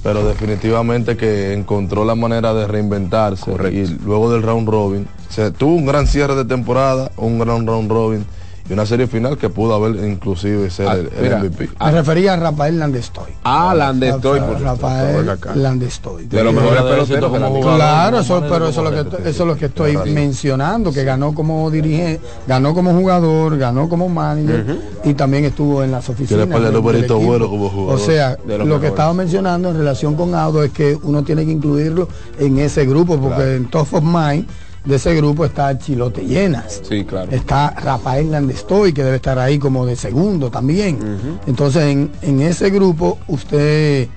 [0.04, 3.50] pero definitivamente que encontró la manera de reinventarse.
[3.50, 3.76] Correcto.
[3.76, 7.90] Y luego del round robin, se tuvo un gran cierre de temporada, un gran round
[7.90, 8.24] robin
[8.68, 11.70] y una serie final que pudo haber inclusive ser Ah, el, el mira, MVP.
[11.80, 13.32] Me refería a Rafael Landestoy.
[13.44, 15.38] Ah, Landestoy, por Rafael.
[15.54, 16.26] Landestoy.
[16.26, 17.72] De los mejores de peloteros de la como liga.
[17.72, 20.92] jugador, Claro, eso, pero eso es lo que sí, eso es lo que estoy mencionando,
[20.92, 26.08] que ganó como dirigente, ganó como jugador, ganó como manager y también estuvo en las
[26.08, 26.48] oficinas.
[26.48, 26.54] De
[26.98, 27.18] equipo.
[27.18, 27.94] buenos como jugador.
[27.94, 31.22] O sea, De lo los que estaba mencionando en relación con Audo es que uno
[31.22, 33.52] tiene que incluirlo en ese grupo, porque Claro.
[33.52, 34.46] en Top of Mind
[34.86, 36.80] de ese grupo está Chilote Llenas.
[36.88, 37.30] Sí, claro.
[37.32, 40.98] Está Rafael Landestoy, que debe estar ahí como de segundo también.
[41.46, 44.08] Entonces, en, en ese grupo, usted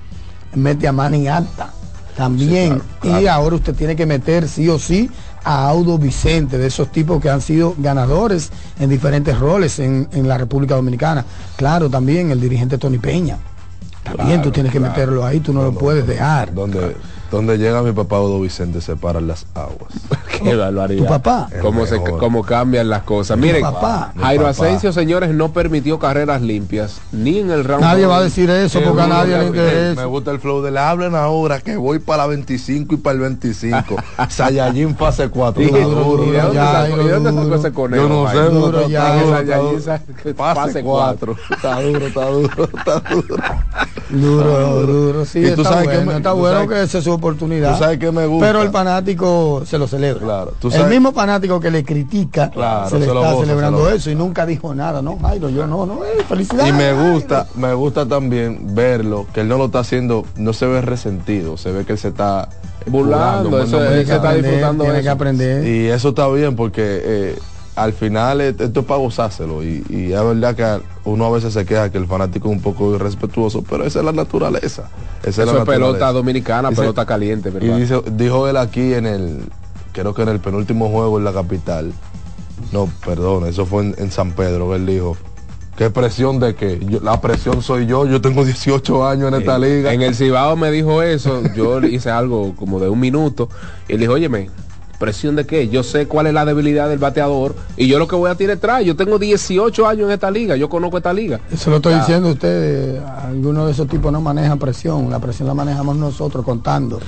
[0.54, 1.72] mete a Manny Alta
[2.16, 2.80] también.
[3.02, 5.10] Y ahora usted tiene que meter sí o sí
[5.42, 10.28] a Audo Vicente, de esos tipos que han sido ganadores en diferentes roles en, en
[10.28, 11.24] la República Dominicana.
[11.56, 13.38] Claro, también el dirigente Tony Peña.
[14.04, 16.54] También Claro, tú tienes que meterlo ahí, tú no, lo puedes dejar.
[16.54, 16.96] Donde
[17.30, 19.92] Donde llega mi papá Odo Vicente separan las aguas.
[20.42, 21.04] Qué barbaridad.
[21.04, 21.48] ¿Tu papá?
[21.60, 23.38] Cómo, se, cómo cambian las cosas.
[23.38, 24.12] Miren, papá?
[24.18, 24.50] Jairo papá.
[24.50, 27.82] Asensio, señores, no permitió carreras limpias ni en el round.
[27.82, 30.00] Nadie va a decir eso porque a nadie le interesa.
[30.00, 33.14] Me gusta el flow de le hablen ahora que voy para la 25 y para
[33.14, 33.96] el 25.
[34.28, 35.62] Saiyajin fase 4.
[35.62, 37.44] ¿Y, de dónde ya, sacó, y de dónde duro.
[37.44, 38.02] sacó ese conejo?
[38.02, 38.38] Yo no sé?
[38.50, 39.70] Duro ya, duro, Esa está duro.
[39.70, 41.36] Yayiza, que Pase pase 4.
[41.50, 43.36] Está duro, está duro, está duro.
[44.10, 47.72] Duro, duro, sí, Y tú está sabes que bueno, está que esa es su oportunidad.
[47.72, 48.46] tú sabes que me gusta.
[48.46, 50.20] Pero el fanático se lo celebra.
[50.20, 53.88] Claro, tú el mismo fanático que le critica Claro, se le se está goza, celebrando
[53.88, 55.18] se eso y nunca dijo nada, ¿no?
[55.18, 56.68] Jairo, yo no, no, eh, felicidades.
[56.70, 57.12] Y me Jairo.
[57.12, 61.56] gusta, me gusta también verlo, que él no lo está haciendo, no se ve resentido,
[61.56, 62.48] se ve que él se está
[62.86, 65.04] Burlando, eso él se está disfrutando tiene eso.
[65.04, 65.66] que aprender.
[65.66, 67.38] Y eso está bien porque eh,
[67.82, 71.52] al final eh, esto es para gozárselo y, y es verdad que uno a veces
[71.54, 74.88] se queja que el fanático es un poco irrespetuoso, pero esa es la naturaleza.
[75.24, 77.76] Esa es la es pelota dominicana, Dice- pelota caliente, ¿verdad?
[77.76, 79.40] Y dice, dijo él aquí en el,
[79.92, 81.92] creo que en el penúltimo juego en la capital,
[82.72, 85.16] no, perdón, eso fue en, en San Pedro, él dijo,
[85.76, 86.78] ¿qué presión de qué?
[86.86, 89.92] Yo- la presión soy yo, yo tengo 18 años en esta liga.
[89.94, 93.48] En el Cibao me dijo eso, yo hice algo como de un minuto,
[93.88, 94.50] y él dijo, óyeme,
[95.00, 95.68] ¿presión de qué?
[95.68, 98.58] Yo sé cuál es la debilidad del bateador, y yo lo que voy a tirar
[98.58, 101.40] atrás, yo tengo 18 años en esta liga, yo conozco esta liga.
[101.50, 101.98] Eso lo estoy Ya.
[102.00, 103.02] diciendo a ustedes.
[103.24, 105.10] Algunos de esos tipos no manejan presión.
[105.10, 107.00] La presión la manejamos nosotros contando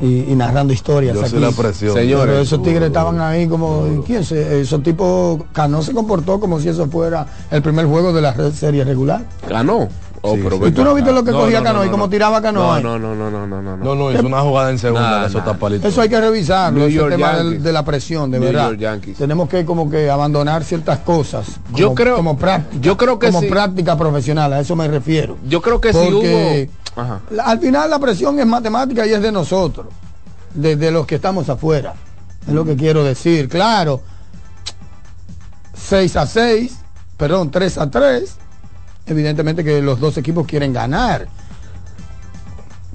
[0.00, 1.14] y, y narrando historias.
[1.16, 1.30] Yo aquí.
[1.32, 1.94] soy la presión.
[1.94, 2.26] Señores.
[2.26, 4.60] Pero esos tigres estaban ahí como, ¿y ¿quién se?
[4.60, 8.84] Esos tipos, Cano se comportó como si eso fuera el primer juego de la serie
[8.84, 9.24] regular.
[9.48, 9.88] Ganó.
[10.26, 10.64] Oh, Sí, pero sí.
[10.68, 13.14] ¿Y tú no viste lo que cogía Cano y cómo tiraba Cano No, no, no,
[13.14, 13.76] no, no, no, no.
[13.76, 15.26] No, no, hizo una jugada en segunda.
[15.26, 18.68] Eso hay que revisarlo, New ese York tema de la presión, de New verdad.
[18.70, 19.18] York Yankees.
[19.18, 21.46] Tenemos que como que abandonar ciertas cosas.
[21.74, 23.48] Yo como- creo- como práctica, yo creo que como sí.
[23.48, 25.36] práctica profesional, a eso me refiero.
[25.46, 26.14] Yo creo que Porque si
[26.96, 27.02] hubo...
[27.02, 27.20] Ajá.
[27.30, 29.88] la- al final la presión es matemática y es de nosotros,
[30.54, 31.92] de, de los que estamos afuera.
[32.48, 33.48] Es lo que quiero decir.
[33.50, 34.00] Claro,
[35.76, 36.78] 6 a 6,
[37.16, 38.36] perdón, 3 a 3.
[39.06, 41.28] Evidentemente que los dos equipos quieren ganar.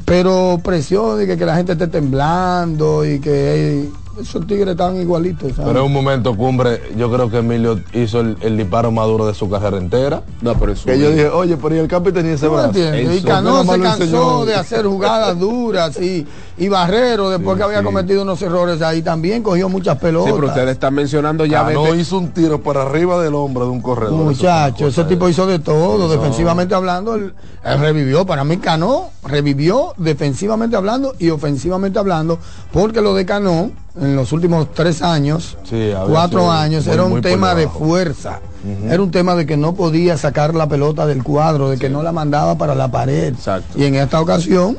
[0.06, 3.88] Pero presión de que, que la gente esté temblando y que
[4.20, 5.52] esos tigres están igualitos.
[5.56, 5.68] ¿sabes?
[5.68, 9.28] Pero en un momento cumbre, yo creo que Emilio hizo el, el disparo más duro
[9.28, 10.24] de su carrera entera.
[10.42, 10.86] No, pero eso...
[10.86, 12.80] Que yo dije, oye, pero y el Capi tenía ese ¿Tú me brazo.
[13.16, 14.46] Y Cano se cansó enseñó.
[14.46, 16.26] de hacer jugadas duras y,
[16.60, 17.84] y Barrero, después que había sí.
[17.86, 20.30] cometido unos errores ahí, también cogió muchas pelotas.
[20.30, 21.66] Sí, pero ustedes están mencionando ya...
[21.66, 24.14] Cano vete- hizo un tiro para arriba del hombro de un corredor.
[24.14, 29.94] Muchacho, ese tipo hizo de todo, defensivamente hablando, él, él revivió, para mí Cano revivió
[29.98, 32.40] defensivamente hablando y ofensivamente hablando,
[32.74, 37.12] porque lo de Cano en los últimos tres años, Sí, cuatro años, muy, era un
[37.12, 38.40] por tema de fuerza,
[38.88, 42.04] era un tema de que no podía sacar la pelota del cuadro, de que no
[42.04, 43.30] la mandaba para la pared.
[43.34, 43.78] Exacto.
[43.80, 44.78] Y en esta ocasión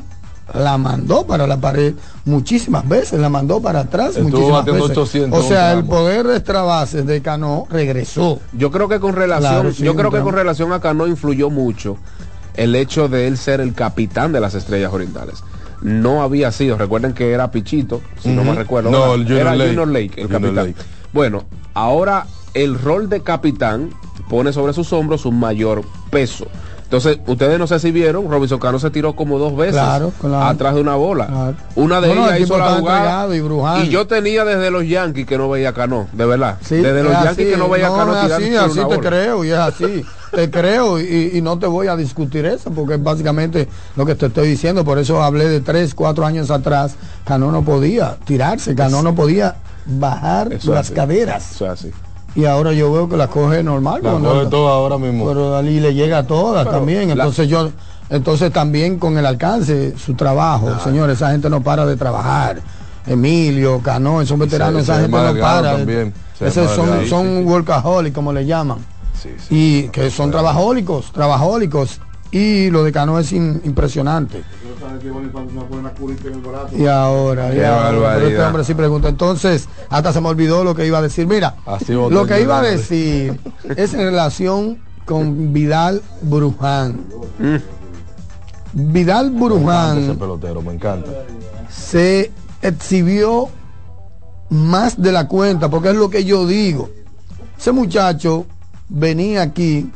[0.53, 1.93] la mandó para la pared
[2.25, 4.81] muchísimas veces, la mandó para atrás Estuvo muchísimas veces.
[4.81, 8.39] 800 o sea, el poder de extra bases de Cano regresó.
[8.53, 11.49] Yo creo que con relación, Claro, sí, yo creo que con relación a Cano influyó
[11.49, 11.97] mucho
[12.55, 15.43] el hecho de él ser el capitán de las estrellas orientales.
[15.81, 18.91] No había sido, recuerden que era Pichito, si no me recuerdo.
[18.91, 19.69] No, el Junior era Lake.
[19.69, 20.65] Junior Lake, el Junior capitán.
[20.67, 20.75] Lake.
[21.11, 23.89] Bueno, ahora el rol de capitán
[24.29, 26.45] pone sobre sus hombros un mayor peso.
[26.91, 30.45] Entonces, ustedes no sé si vieron, Robinson Cano se tiró como dos veces Claro, claro.
[30.45, 31.27] atrás de una bola.
[31.27, 31.55] Claro.
[31.75, 33.83] Una de No, no, ellas el hizo la jugada.
[33.85, 36.57] y yo tenía desde los Yankees que no veía Cano, de verdad.
[36.59, 38.89] Sí, desde los es Yankees así, que no veía a Cano tirar así, así una
[38.89, 39.09] te bola.
[39.09, 40.05] creo y es así.
[40.35, 44.15] te creo y, y no te voy a discutir eso porque es básicamente lo que
[44.15, 44.83] te estoy diciendo.
[44.83, 46.95] Por eso hablé de tres, cuatro años atrás.
[47.23, 50.93] Cano no podía tirarse, Cano no podía bajar Eso las así.
[50.93, 51.51] caderas.
[51.55, 51.91] Eso es así.
[52.35, 54.01] Y ahora yo veo que la coge normal.
[54.03, 55.27] La coge toda ahora mismo.
[55.27, 57.07] Pero Ali le llega a todas Pero también.
[57.09, 57.69] la- Entonces yo,
[58.09, 62.61] entonces también con el alcance, su trabajo, señores, esa gente no para de trabajar.
[63.07, 65.77] Emilio, Cano, son veteranos, se esa gente no para.
[65.77, 68.77] también, Esos son, son workaholics, como le llaman.
[69.19, 69.55] Sí, sí.
[69.55, 71.99] Y que son trabajólicos, trabajólicos.
[72.31, 74.41] Y lo de Cano es in- impresionante.
[76.77, 79.09] Y ahora, y ahora, pero este hombre sí pregunta.
[79.09, 81.27] Entonces, hasta se me olvidó lo que iba a decir.
[81.27, 83.39] Mira, Así lo que iba a decir
[83.75, 87.01] es en relación con Vidal Bruján.
[88.73, 91.11] Vidal Me encanta ese Bruján pelotero, me encanta.
[91.69, 93.49] se exhibió
[94.49, 96.89] más de la cuenta, porque es lo que yo digo.
[97.59, 98.45] Ese muchacho
[98.87, 99.89] venía aquí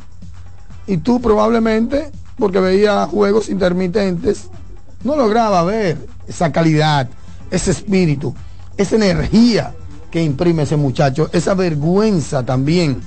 [0.86, 4.48] y tú probablemente, porque veía juegos intermitentes,
[5.04, 7.08] no lograba ver esa calidad,
[7.50, 8.34] ese espíritu,
[8.76, 9.74] esa energía
[10.10, 13.00] que imprime ese muchacho, esa vergüenza también.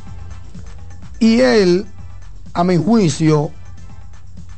[1.20, 1.86] Y él,
[2.54, 3.52] a mi juicio,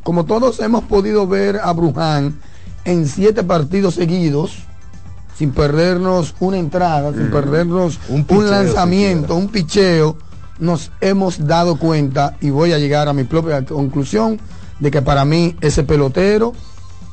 [0.03, 2.39] como todos hemos podido ver a Bruján
[2.86, 4.63] en siete partidos seguidos,
[5.38, 10.17] sin perdernos una entrada, sin perdernos un, picheo lanzamiento, un picheo,
[10.59, 14.39] nos hemos dado cuenta y voy a llegar a mi propia conclusión
[14.82, 16.53] de que para mí ese pelotero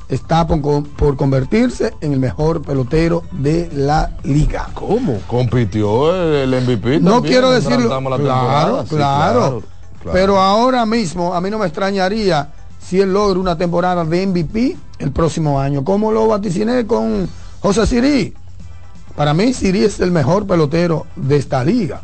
[0.09, 4.71] está por, por convertirse en el mejor pelotero de la liga.
[4.75, 5.21] ¿Cómo?
[5.27, 7.01] Compitió el, el MVP.
[7.01, 8.01] No también quiero decirlo.
[8.17, 9.63] Sí, claro, claro.
[10.13, 14.77] Pero ahora mismo a mí no me extrañaría si él logra una temporada de MVP
[14.99, 15.85] el próximo año.
[15.85, 17.29] Como lo vaticiné con
[17.61, 18.35] José Siri.
[19.15, 22.01] Para mí Siri es el mejor pelotero de esta liga.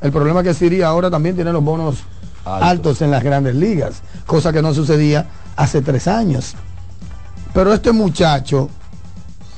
[0.00, 2.04] El problema es que Siri ahora también tiene los bonos
[2.44, 3.02] Altos.
[3.02, 5.26] en las grandes ligas, cosa que no sucedía
[5.56, 6.54] hace tres años.
[7.52, 8.70] Pero este muchacho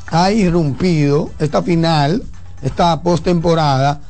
[0.09, 2.23] ha irrumpido esta final,
[2.63, 4.01] esta postemporada,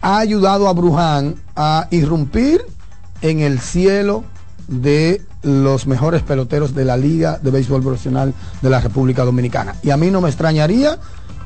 [0.00, 2.62] ha ayudado a Bruján a irrumpir
[3.22, 4.24] en el cielo
[4.68, 9.76] de los mejores peloteros de la Liga de Béisbol Profesional de la República Dominicana.
[9.82, 10.98] Y a mí no me extrañaría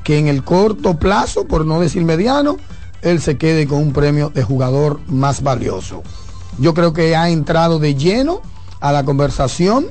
[0.05, 2.57] que en el corto plazo, por no decir mediano,
[3.03, 6.03] él se quede con un premio de jugador más valioso.
[6.59, 8.41] Yo creo que ha entrado de lleno
[8.81, 9.87] a la conversación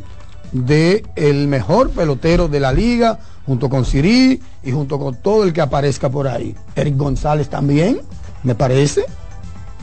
[0.52, 5.54] de el mejor pelotero de la liga, junto con Siri y junto con todo el
[5.54, 6.56] que aparezca por ahí.
[6.76, 8.02] Eric González también,
[8.44, 9.06] me parece.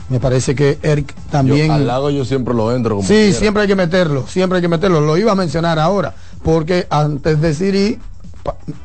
[0.09, 1.67] Me parece que Eric también.
[1.67, 3.39] Yo, al lago yo siempre lo entro como Sí, quiera.
[3.39, 5.01] siempre hay que meterlo, siempre hay que meterlo.
[5.01, 7.99] Lo iba a mencionar ahora, porque antes de Siri,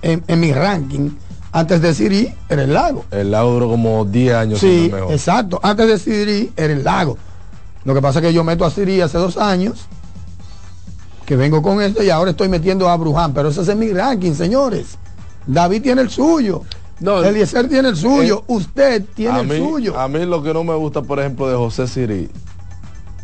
[0.02, 1.10] en mi ranking,
[1.52, 3.04] antes de Siri era el lago.
[3.10, 5.12] El lago duró como 10 años Sí, mejor.
[5.12, 5.60] exacto.
[5.62, 7.18] Antes de Siri era el lago.
[7.84, 9.86] Lo que pasa es que yo meto a Siri hace dos años,
[11.26, 14.32] que vengo con esto y ahora estoy metiendo a Bruján, pero ese es mi ranking,
[14.34, 14.98] señores.
[15.46, 16.62] David tiene el suyo.
[17.00, 18.44] No, Eliezer tiene el suyo.
[18.46, 19.98] Usted tiene el mí, suyo.
[19.98, 22.30] A mí lo que no me gusta, por ejemplo, de José Siri,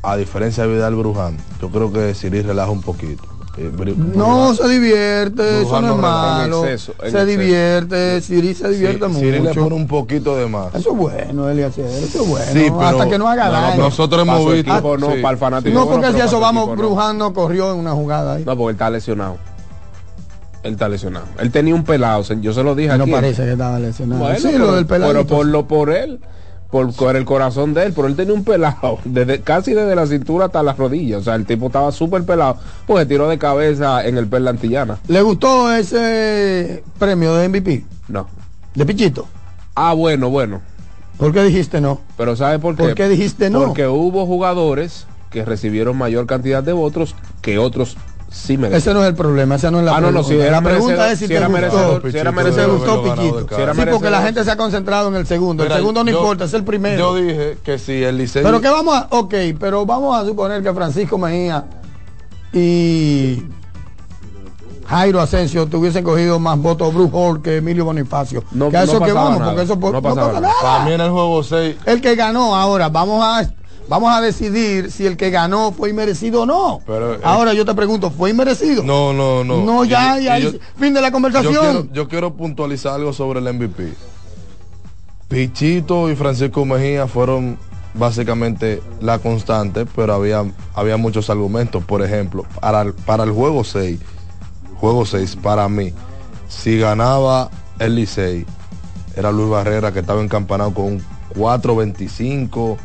[0.02, 3.22] a diferencia de Vidal Bruján, yo creo que Siri relaja un poquito.
[3.60, 3.72] Eh,
[4.14, 6.64] No, se divierte, eso no es no en malo.
[6.64, 7.26] exceso, en se exceso.
[7.26, 9.18] divierte, Siri se divierte Sí, mucho.
[9.24, 10.72] Siri le pone un poquito de más.
[10.76, 12.46] Eso es bueno, Eliezer, eso es bueno.
[12.52, 14.70] Sí, pero- hasta que no haga no, no, nosotros hemos visto.
[14.72, 15.20] equipo no, sí.
[15.20, 15.74] para el fanático.
[15.74, 17.12] no, bueno, porque si pero eso vamos, equipo no.
[17.14, 18.44] No corrió en una jugada ahí.
[18.44, 19.38] No, porque él está lesionado.
[20.62, 21.26] Él está lesionado.
[21.40, 23.12] Él tenía un pelado, yo se lo dije no aquí.
[23.12, 24.22] parece que estaba lesionado.
[24.22, 25.12] Bueno, sí, pero, lo del pelado.
[25.12, 26.20] pero por lo por él,
[26.70, 30.06] por, por el corazón de él, pero él tenía un pelado, desde, casi desde la
[30.06, 31.20] cintura hasta las rodillas.
[31.20, 34.50] O sea, el tipo estaba súper pelado, pues se tiró de cabeza en el perla
[34.50, 34.98] antillana.
[35.08, 37.84] ¿Le gustó ese premio de MVP?
[38.08, 38.28] No.
[38.74, 39.26] ¿De Pichito?
[39.74, 40.60] Ah, bueno, bueno.
[41.16, 42.00] ¿Por qué dijiste no?
[42.16, 42.82] Pero ¿sabe por qué?
[42.84, 43.64] ¿Por qué dijiste no?
[43.64, 47.96] Porque hubo jugadores que recibieron mayor cantidad de votos que otros
[48.30, 48.58] sí.
[48.72, 50.20] Ese no es el problema, esa no es la Ah, no, pregunta.
[50.22, 51.60] no, si era la pregunta es si, si te era gustó.
[51.60, 53.02] merecedor, si era merecedor, gustó.
[53.56, 55.62] Si era sí, porque la gente se ha concentrado en el segundo.
[55.62, 56.98] Mira, el segundo no yo- importa, es el primero.
[56.98, 58.42] Yo dije que si el Licey.
[58.42, 61.64] Pero que vamos a, ok, pero vamos a suponer que Francisco Mejía
[62.52, 63.42] y
[64.86, 68.42] Jairo Asensio tuviesen cogido más votos Bruce Hall que Emilio Bonifacio.
[68.52, 70.40] No- que a no eso que vamos, nada, porque eso po- no pasa nada.
[70.40, 70.54] nada.
[70.62, 71.76] Para mí en el juego 6.
[71.84, 73.40] El que ganó ahora, vamos a
[73.88, 76.80] vamos a decidir si el que ganó fue inmerecido o no.
[76.86, 78.82] Pero, eh, ahora yo te pregunto, ¿fue inmerecido?
[78.84, 79.64] No, no, no.
[79.64, 81.54] No, ya, Y- ya, y yo- fin de la Yo conversación.
[81.54, 83.92] quiero, yo quiero puntualizar algo sobre el MVP.
[85.28, 87.58] Pichito y Francisco Mejía fueron
[87.94, 91.84] básicamente la constante, pero había, había muchos argumentos.
[91.84, 93.98] Por ejemplo, para el, para el juego 6,
[94.80, 95.92] juego 6, para mí,
[96.48, 98.46] si ganaba el Licey,
[99.16, 101.02] era Luis Barrera que estaba encampanado con un
[101.36, 102.76] 4.25,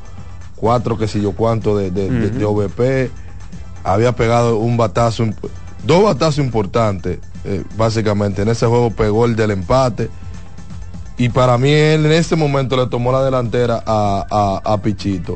[0.63, 3.11] 4 que sé yo cuánto de, de- de- de OVP,
[3.83, 5.25] había pegado un batazo,
[5.85, 8.43] dos batazos importantes, eh, básicamente.
[8.43, 10.09] En ese juego pegó el del empate.
[11.17, 15.35] Y para mí él en ese momento le tomó la delantera a, a- a Pichito.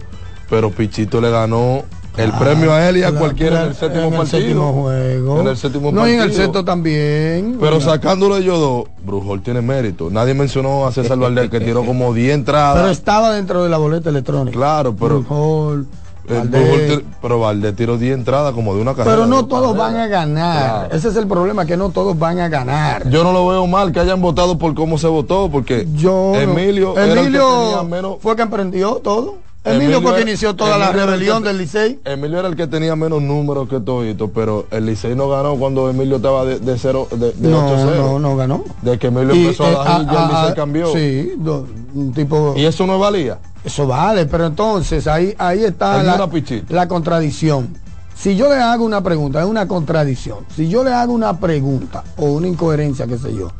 [0.49, 1.84] Pero Pichito le ganó
[2.18, 4.39] el premio a él y a Claro, cualquiera en el séptimo en el partido.
[4.39, 5.39] séptimo juego.
[5.41, 6.43] En el séptimo no, y en el partido.
[6.43, 7.57] sexto también.
[7.59, 7.82] Pero Bueno.
[7.82, 10.09] sacándolo de ellos dos, Brujol tiene mérito.
[10.09, 12.78] Nadie mencionó a César Valdés que tiró como 10 entradas.
[12.78, 14.57] Pero estaba dentro de la boleta electrónica.
[14.57, 15.20] Claro, pero.
[15.22, 15.88] Brujol,
[16.30, 17.01] Valdés.
[17.22, 19.15] Pero Valdés tiró 10 entradas como de una carrera.
[19.15, 19.84] Pero no todos carrera.
[19.86, 20.57] van a ganar.
[20.88, 20.95] Claro.
[20.95, 23.09] Ese es el problema, que no todos van a ganar.
[23.09, 26.39] Yo no lo veo mal que hayan votado por cómo se votó, porque Yo no.
[26.39, 29.36] Emilio, era el que Emilio tenía menos, fue que emprendió todo.
[29.64, 31.99] Emilio, fue que inició toda la Emilio rebelión que- del Licey.
[32.05, 35.89] Emilio era el que tenía menos números que todito, pero el Licey no ganó cuando
[35.89, 37.95] Emilio estaba de, de cero, de, de No, 8-0.
[37.97, 38.64] no, no ganó.
[38.82, 40.93] De que Emilio Y, empezó eh, a dar y ya el Licey cambió.
[40.93, 42.53] Sí, do- un tipo.
[42.55, 43.39] Y eso no valía.
[43.66, 46.30] Eso vale, pero entonces ahí, ahí está la,
[46.70, 47.76] la contradicción.
[48.16, 50.39] Si yo le hago una pregunta, es una contradicción.
[50.55, 53.51] Si yo le hago una pregunta o una incoherencia, qué sé yo,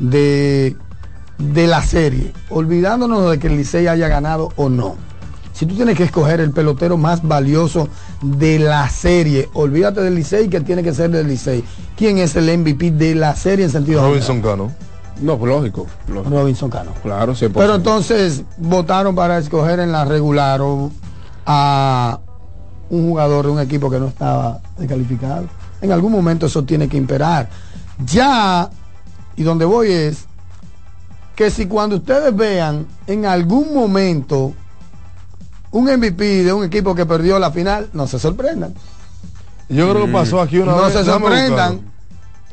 [0.00, 0.76] de,
[1.38, 4.96] de la serie, olvidándonos de que el Licey haya ganado o no.
[5.54, 7.88] Si tú tienes que escoger el pelotero más valioso
[8.20, 11.62] de la serie, olvídate del Licey que tiene que ser del Licey.
[11.96, 14.72] ¿Quién es el MVP de la serie en sentido Robinson Cano.
[15.20, 16.36] No, pues lógico, lógico.
[16.36, 16.90] Robinson Cano.
[17.04, 17.52] Claro, 100%.
[17.54, 20.90] Pero entonces votaron para escoger en la regular o
[21.46, 22.18] a
[22.90, 25.46] un jugador de un equipo que no estaba descalificado.
[25.80, 27.48] En algún momento eso tiene que imperar.
[28.04, 28.70] Ya,
[29.36, 30.26] y donde voy es
[31.36, 34.52] que si cuando ustedes vean en algún momento
[35.74, 38.74] un MVP de un equipo que perdió la final, no se sorprendan.
[39.68, 40.92] Yo creo que pasó aquí una no vez.
[40.92, 41.80] se Déjame sorprendan.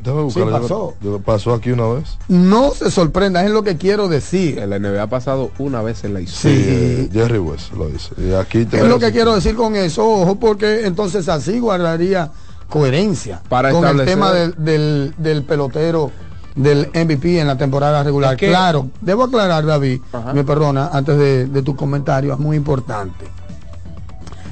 [0.01, 0.61] Déjame Sí, buscarlo.
[0.61, 0.93] Pasó.
[1.01, 2.17] yo- pasó aquí una vez.
[2.27, 4.57] No se sorprendan, es lo que quiero decir.
[4.57, 6.57] En la NBA ha pasado una vez en la historia.
[6.57, 6.63] Sí.
[6.67, 8.09] Eh, Jerry West lo dice.
[8.17, 12.31] Y aquí te Es lo que quiero decir con eso, ojo, porque entonces así guardaría
[12.69, 16.09] coherencia Para con el tema del, del- del pelotero
[16.55, 18.33] del MVP en la temporada regular.
[18.33, 20.33] Es que- Claro, debo aclarar, David, Ajá.
[20.33, 23.25] me perdona, antes de, de tu comentario, es muy importante.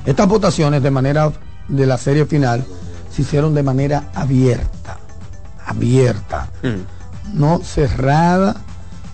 [0.06, 1.32] Estas votaciones de manera
[1.68, 2.66] de la serie final
[3.14, 4.98] se hicieron de manera abierta,
[5.66, 7.38] abierta, Mm.
[7.40, 8.56] no cerrada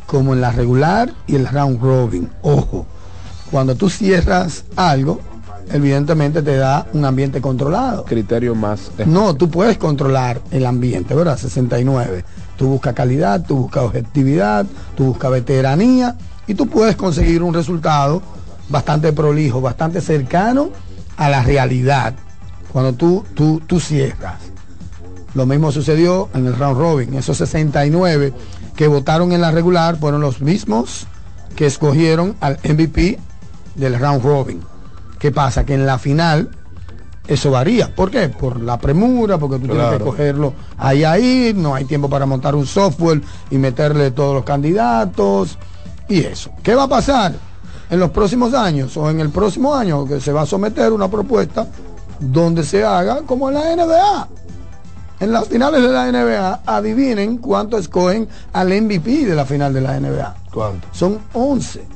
[0.05, 2.29] como en la regular y el round robin.
[2.43, 2.85] Ojo,
[3.51, 5.19] cuando tú cierras algo,
[5.71, 8.05] evidentemente te da un ambiente controlado.
[8.05, 8.91] Criterio más.
[9.05, 11.37] No, tú puedes controlar el ambiente, ¿verdad?
[11.37, 12.23] 69.
[12.57, 16.15] Tú buscas calidad, tú buscas objetividad, tú buscas veteranía
[16.47, 18.21] y tú puedes conseguir un resultado
[18.69, 20.69] bastante prolijo, bastante cercano
[21.17, 22.15] a la realidad
[22.71, 24.35] cuando tú, tú, tú cierras.
[25.33, 27.13] Lo mismo sucedió en el round robin.
[27.13, 28.33] Esos 69
[28.75, 31.07] que votaron en la regular fueron los mismos
[31.55, 33.17] que escogieron al MVP
[33.75, 34.61] del round robin.
[35.19, 35.65] ¿Qué pasa?
[35.65, 36.49] Que en la final
[37.27, 37.93] eso varía.
[37.93, 38.29] ¿Por qué?
[38.29, 42.55] Por la premura, porque tú tienes que cogerlo ahí ahí, no hay tiempo para montar
[42.55, 45.57] un software y meterle todos los candidatos
[46.07, 46.51] y eso.
[46.61, 47.33] ¿Qué va a pasar
[47.89, 51.09] en los próximos años o en el próximo año que se va a someter una
[51.09, 51.67] propuesta
[52.19, 54.27] donde se haga como en la NBA?
[55.21, 59.81] En las finales de la NBA, adivinen cuánto escogen al MVP de la final de
[59.81, 60.35] la NBA.
[60.53, 60.87] ¿Cuánto?
[60.91, 61.94] Son 11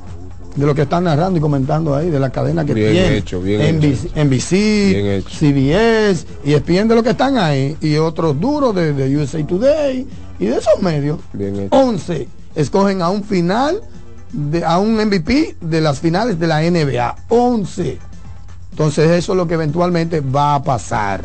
[0.60, 3.18] de lo que están narrando y comentando ahí, de la cadena que Bien tiene.
[3.18, 5.24] hecho, bien NBC, hecho.
[5.24, 5.30] NBC.
[5.30, 10.05] CBS, y ESPN de lo que están ahí, y otros duros de, de USA Today
[10.38, 11.20] y de esos medios.
[11.34, 11.76] Bien hecho.
[11.76, 13.82] 11 escogen a un final,
[14.34, 17.16] de, a un MVP de las finales de la NBA.
[17.30, 17.99] 11.
[18.72, 21.24] Entonces eso es lo que eventualmente va a pasar.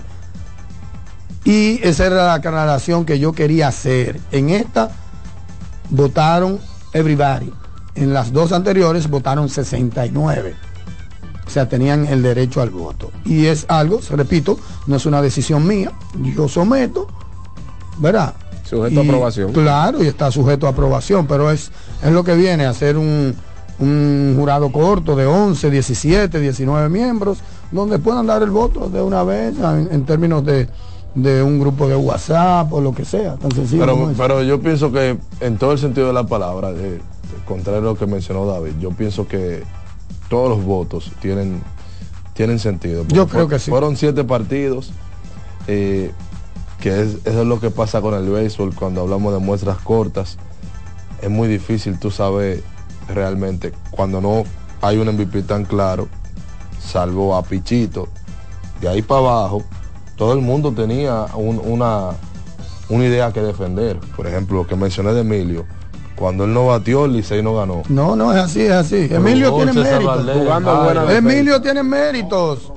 [1.44, 4.18] Y esa era la aclaración que yo quería hacer.
[4.32, 4.90] En esta
[5.90, 6.58] votaron
[6.92, 7.52] everybody.
[7.94, 10.54] En las dos anteriores votaron 69.
[11.46, 13.10] O sea, tenían el derecho al voto.
[13.24, 15.92] Y es algo, repito, no es una decisión mía.
[16.34, 17.06] Yo someto,
[17.98, 18.34] ¿verdad?
[18.64, 19.52] Sujeto a aprobación.
[19.52, 21.70] Claro, y está sujeto a aprobación, pero es,
[22.02, 23.34] es lo que viene a ser un,
[23.78, 27.38] un jurado corto de 11, 17, 19 miembros,
[27.70, 30.68] donde puedan dar el voto de una vez en, en términos de,
[31.14, 34.90] de un grupo de WhatsApp o lo que sea, tan sencillo Pero, pero yo pienso
[34.90, 37.00] que en todo el sentido de la palabra, eh,
[37.44, 39.62] contrario a lo que mencionó David, yo pienso que
[40.28, 41.62] todos los votos tienen,
[42.34, 43.04] tienen sentido.
[43.08, 43.70] Yo creo que sí.
[43.70, 44.90] Fueron siete partidos,
[45.66, 46.10] eh,
[46.80, 50.36] que es, eso es lo que pasa con el béisbol cuando hablamos de muestras cortas.
[51.22, 52.62] Es muy difícil tú sabes
[53.08, 54.44] realmente cuando no
[54.82, 56.08] hay un MVP tan claro,
[56.80, 58.08] salvo a Pichito,
[58.80, 59.62] de ahí para abajo,
[60.16, 62.10] todo el mundo tenía un- una,
[62.88, 63.98] una idea que defender.
[64.16, 65.64] Por ejemplo, lo que mencioné de Emilio,
[66.16, 67.82] cuando él no batió, el Licey no ganó.
[67.88, 69.06] No, no es así, es así.
[69.08, 71.10] Pero Emilio tiene méritos.
[71.10, 72.72] Emilio tiene méritos.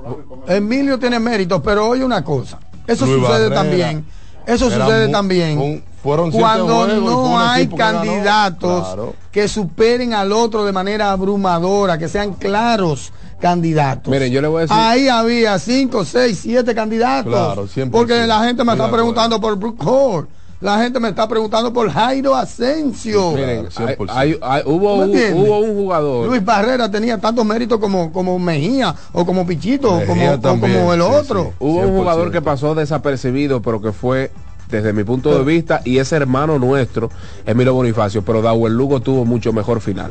[0.48, 2.60] Emilio tiene méritos, pero oye una cosa.
[2.86, 3.56] Eso Luis sucede Barrera.
[3.56, 4.06] también.
[4.46, 5.58] Eso sucede también.
[5.60, 9.14] un- fueron siete cuando no hay que candidatos Claro.
[9.32, 13.12] que superen al otro de manera abrumadora, que sean claros
[13.42, 14.10] candidatos.
[14.10, 17.34] Miren, yo le voy a decir- Ahí había cinco, seis, siete candidatos.
[17.34, 17.92] Claro, 100%.
[17.92, 20.28] Porque la gente me está preguntando por Brook Hall.
[20.60, 23.32] La gente me está preguntando por Jairo Asensio.
[23.32, 24.10] Miren, hay- 100%.
[24.10, 25.48] hay- hay- hubo, ¿Tú me un, entiendes?
[25.48, 26.28] hubo un jugador.
[26.28, 31.02] Luis Barrera tenía tantos méritos como, como Mejía o como Pichito o como, o el
[31.02, 31.44] otro.
[31.44, 31.50] sí.
[31.60, 31.98] Hubo un 100%.
[32.00, 34.32] jugador que pasó desapercibido, pero que fue,
[34.72, 37.12] desde mi punto de vista, y es hermano nuestro,
[37.46, 40.10] Emilio Bonifacio, pero Dawel Lugo tuvo mucho mejor final.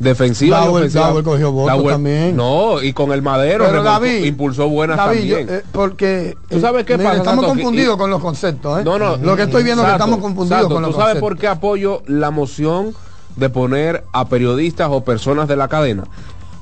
[0.00, 1.22] Defensiva y ofensiva.
[1.22, 2.34] Cogió votos Dawel- también.
[2.36, 5.58] No, y con el madero Pero David, impulsó buenas David, yo, también.
[5.60, 8.80] eh, porque ¿Tú sabes qué pasa, Estamos confundidos y- con los conceptos.
[8.80, 8.84] ¿eh?
[8.84, 9.16] No, no.
[9.18, 11.28] Lo que estoy viendo es que estamos confundidos con los ¿Tú sabes conceptos.
[11.28, 12.94] por qué apoyo la moción
[13.36, 16.04] de poner a periodistas o personas de la cadena?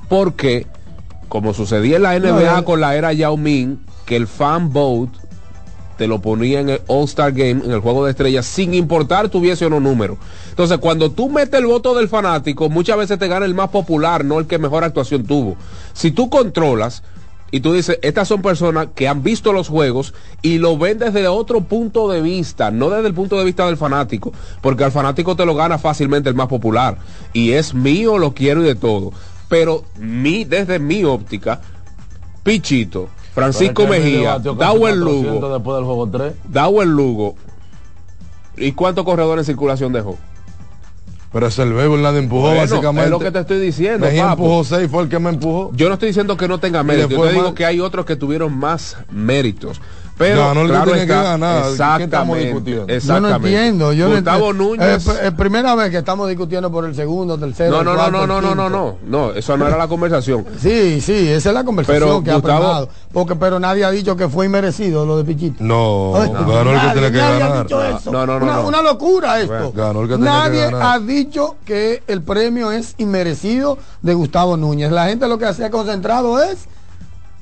[0.08, 0.66] Porque,
[1.28, 2.64] como sucedía en la NBA No, eh.
[2.64, 5.16] con la era Yao Ming, que el fan vote
[5.98, 9.66] te lo ponía en el All-Star Game, en el juego de estrellas, sin importar tuviese
[9.66, 10.16] o no número.
[10.48, 14.24] Entonces, cuando tú metes el voto del fanático, muchas veces te gana el más popular,
[14.24, 15.56] no el que mejor actuación tuvo.
[15.92, 17.02] Si tú controlas
[17.50, 21.26] y tú dices, estas son personas que han visto los juegos y lo ven desde
[21.26, 25.34] otro punto de vista, no desde el punto de vista del fanático, porque al fanático
[25.34, 26.98] te lo gana fácilmente el más popular.
[27.32, 29.12] Y es mío, lo quiero y de todo.
[29.48, 31.60] Pero mi, desde mi óptica,
[32.44, 33.08] Pichito,
[33.38, 36.32] Francisco Mejía, Dauer 400 Lugo, después del juego 3.
[36.48, 37.34] Dauer Lugo.
[38.56, 40.16] ¿Y cuántos corredores en circulación dejó?
[41.32, 43.04] Pero es el béisbol, nadie empujó Bueno, básicamente.
[43.04, 45.70] es lo que te estoy diciendo, Mejía empujó 6, fue el que me empujó.
[45.74, 48.16] Yo no estoy diciendo que no tenga mérito, yo te digo que hay otros que
[48.16, 49.80] tuvieron más méritos.
[50.18, 51.62] Pero Ganó el que claro que está, ganar.
[51.62, 52.44] ¿Qué estamos Exactamente.
[52.44, 52.86] discutiendo?
[52.86, 53.36] Yo no exactamente.
[53.48, 53.92] entiendo.
[53.92, 54.84] Yo Gustavo no entiendo.
[54.86, 55.06] Núñez.
[55.08, 57.70] Es, es primera vez que estamos discutiendo por el segundo, tercero.
[57.70, 60.44] No, no, no, cuarto, no, no, no, no, no, no, eso no era la conversación.
[60.60, 62.88] Sí, sí, esa es la conversación Pero que Gustavo- ha primado.
[63.12, 65.62] Porque, pero nadie ha dicho que fue inmerecido lo de Pichito.
[65.62, 67.62] No, Ay, ganó el que nadie- tenía que nadie ha ganar.
[67.66, 68.12] dicho eso.
[68.12, 68.66] No, no, no, una, no.
[68.68, 69.72] una locura esto.
[69.74, 70.96] Ganó el que nadie que ganar.
[70.96, 74.90] ha dicho que el premio es inmerecido de Gustavo Núñez.
[74.90, 76.66] La gente lo que se ha concentrado es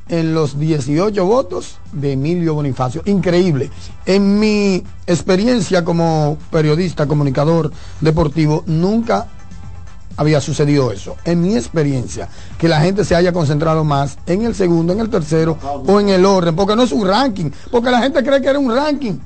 [0.08, 3.02] en los 18 votos de Emilio Bonifacio.
[3.06, 3.70] Increíble.
[4.04, 9.26] En mi experiencia como periodista, comunicador deportivo, nunca
[10.16, 11.16] había sucedido eso.
[11.24, 15.10] En mi experiencia, que la gente se haya concentrado más en el segundo, en el
[15.10, 18.48] tercero o en el orden, porque no es un ranking, porque la gente cree que
[18.48, 19.18] era un ranking,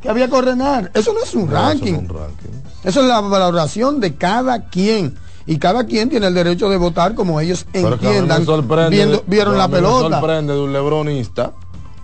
[0.00, 0.90] que había que ordenar.
[0.94, 1.92] Eso no es un No, eso ranking.
[1.92, 2.48] no es un ranking.
[2.84, 5.16] Eso es la valoración de cada quien.
[5.48, 8.44] Y cada quien tiene el derecho de votar como ellos Pero entiendan,
[8.90, 10.20] viendo- vieron la mí me pelota.
[10.20, 11.52] sorprende de un lebronista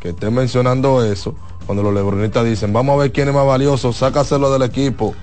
[0.01, 1.35] que esté mencionando eso,
[1.67, 5.15] cuando los lebronistas dicen, vamos a ver quién es más valioso, sácaselo del equipo,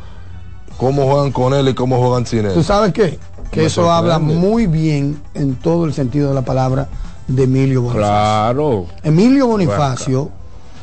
[0.77, 2.53] cómo juegan con él y cómo juegan sin él.
[2.53, 3.17] ¿Tú sabes qué?
[3.51, 4.13] Que Me eso sorprende.
[4.13, 6.87] habla muy bien en todo el sentido de la palabra
[7.27, 8.07] de Emilio Bonifacio.
[8.07, 8.85] Claro.
[9.03, 10.29] Emilio Bonifacio,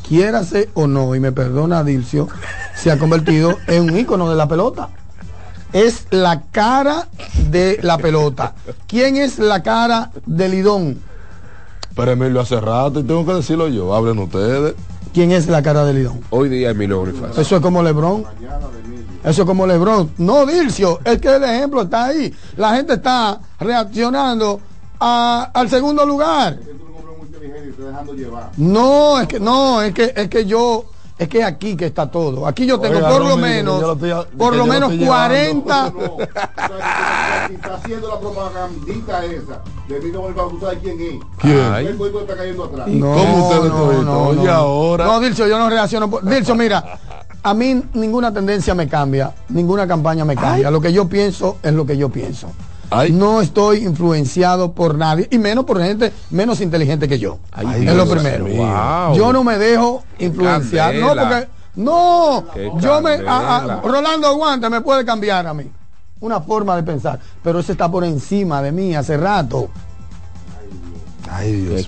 [0.06, 2.28] quiérase o no, y me perdona Dilcio,
[2.74, 4.88] se ha convertido en un ícono de la pelota.
[5.72, 7.08] Es la cara
[7.50, 8.54] de la pelota.
[8.86, 11.00] ¿Quién es la cara de Lidón?
[11.94, 14.74] Pero Emilio hace rato y tengo que decirlo yo, hablen ustedes.
[15.12, 16.20] ¿Quién es la cara de Lidón?
[16.30, 17.42] Hoy día Emilio Bonifacio.
[17.42, 18.24] Eso es como Lebron.
[19.24, 20.12] Eso es como Lebron.
[20.18, 22.32] No, Dilcio, es que el ejemplo está ahí.
[22.56, 24.60] La gente está reaccionando
[25.00, 26.58] a- al segundo lugar.
[28.56, 30.84] No, es que no, es que es que yo
[31.18, 32.46] es que aquí que está todo.
[32.46, 35.06] Aquí yo tengo Oiga, por no lo menos yo lo estoy- por lo menos estoy
[35.06, 35.92] 40
[37.50, 41.14] está haciendo la propagandita esa de ¿tú sabes quién es?
[41.38, 41.74] ¿Quién?
[41.86, 42.88] El pueblo está cayendo atrás.
[42.88, 44.50] No, ¿Cómo no, no, no.
[44.52, 45.06] ahora.
[45.06, 46.08] No, Dilcio, yo no reacciono.
[46.10, 46.98] por- Dilcio, mira,
[47.42, 50.70] a mí ninguna tendencia me cambia, ninguna campaña me cambia.
[50.70, 52.48] Lo que yo pienso es lo que yo pienso.
[52.90, 53.12] Ay.
[53.12, 57.38] No estoy influenciado por nadie, y menos por gente menos inteligente que yo.
[57.52, 58.46] Ay, es lo primero.
[58.46, 59.14] Wow.
[59.16, 60.94] Yo no me dejo influenciar.
[60.94, 61.48] No, porque.
[61.76, 63.10] No, Qué yo me.
[63.28, 65.70] a- a- Rolando Aguanta me puede cambiar a mí.
[66.20, 67.20] Una forma de pensar.
[67.44, 69.68] Pero ese está por encima de mí hace rato.
[71.30, 71.86] Ay, Dios.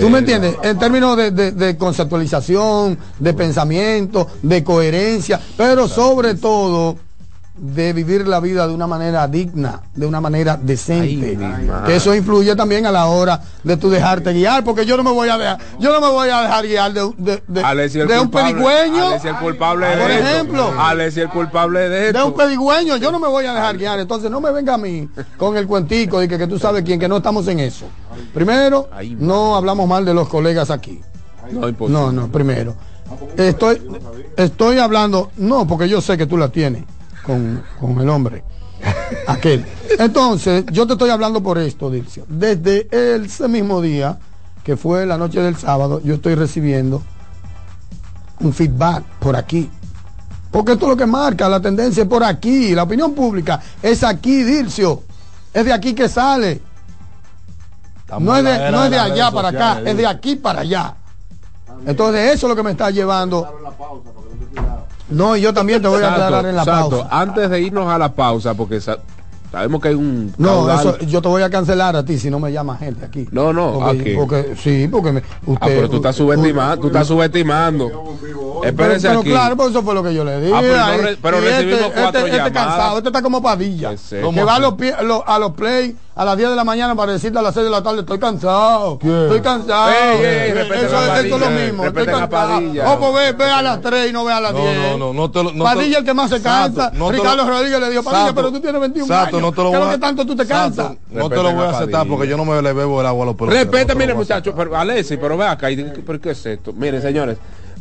[0.00, 0.54] ¿Tú me entiendes?
[0.62, 6.96] En términos de, de- de conceptualización, de pensamiento, de coherencia, pero sobre todo
[7.54, 11.36] de vivir la vida de una manera digna, de una manera decente.
[11.44, 15.02] Ay, que eso influye también a la hora de tú dejarte guiar, porque yo no
[15.02, 17.62] me voy a dejar, yo no me voy a dejar guiar de, de, de-
[18.06, 19.14] de un pedigüeño.
[19.22, 20.74] El culpable de Por ejemplo.
[20.80, 22.18] Alessi el culpable de esto.
[22.18, 24.00] De un pedigüeño, yo no me voy a dejar guiar.
[24.00, 26.98] Entonces no me venga a mí con el cuentico de que, que tú sabes quién,
[26.98, 27.84] que no estamos en eso.
[28.32, 28.88] Primero,
[29.18, 31.00] no hablamos mal de los colegas aquí.
[31.52, 31.70] No.
[31.88, 32.74] No, no, primero.
[33.36, 33.78] Estoy,
[34.36, 36.84] estoy hablando, no, porque yo sé que tú la tienes
[37.24, 38.44] con, con el hombre.
[39.26, 39.64] Aquel.
[39.98, 42.24] Entonces, yo te estoy hablando por esto, Dilcio.
[42.28, 44.18] Desde ese mismo día,
[44.64, 47.02] que fue la noche del sábado, yo estoy recibiendo
[48.40, 49.70] un feedback por aquí.
[50.50, 52.74] Porque esto es lo que marca la tendencia es por aquí.
[52.74, 55.02] La opinión pública es aquí, Dilcio.
[55.52, 56.60] Es de aquí que sale.
[58.00, 60.94] Estamos No es de, no es de allá para acá, es de aquí para allá.
[61.86, 63.48] Entonces eso es lo que me está llevando.
[65.16, 66.90] No, y yo también te voy a aclarar en la exacto.
[67.00, 67.08] pausa.
[67.10, 68.98] Antes de irnos a la pausa, porque sa-
[69.50, 70.32] sabemos que hay un.
[70.38, 73.04] No, caudal- eso, yo te voy a cancelar a ti si no me llama gente
[73.04, 73.28] aquí.
[73.32, 74.14] No, no, porque, aquí.
[74.16, 77.88] porque- sí, porque me, usted, Ah, pero tú estás subestimando, tú estás subestimando.
[78.20, 79.30] Pero, Espérese pero aquí.
[79.30, 80.52] claro, pues eso fue lo que yo le dije.
[80.54, 80.60] Ah,
[80.96, 82.52] pero no pero y recibimos este, cuatro este, este llamadas.
[82.52, 83.90] cansado, este está como padilla.
[83.90, 84.16] Que sé.
[84.18, 84.74] Que ¿Cómo va a los,
[85.26, 87.70] a los play a las 10 de la mañana para decirte a las 6 de
[87.70, 88.98] la tarde, estoy cansado.
[89.02, 89.90] Estoy cansado.
[89.90, 91.84] Ey, ey, eso, es lo Padilla, mismo.
[91.86, 92.28] Estoy cansado.
[92.28, 92.92] Padilla.
[92.92, 94.76] O pues ve, ve a las 3 y no ve a las No, 10.
[94.90, 96.90] no, no, no te lo- no Padilla te- el que más se Sato, cansa.
[96.98, 99.40] no te lo- Ricardo Rodríguez le dijo, Padilla, Sato, pero tú tienes 21 Sato, años.
[99.42, 100.92] no te lo ¿Qué es voy lo a- que tanto tú te cansas?
[101.10, 103.26] No te lo voy a aceptar porque yo no me le bebo el agua a
[103.26, 103.64] los peloteros.
[103.64, 106.72] Respeta, no mire lo muchachos, pero Alessi, pero ve acá, y- ¿pero qué es esto?
[106.74, 107.38] Miren, señores,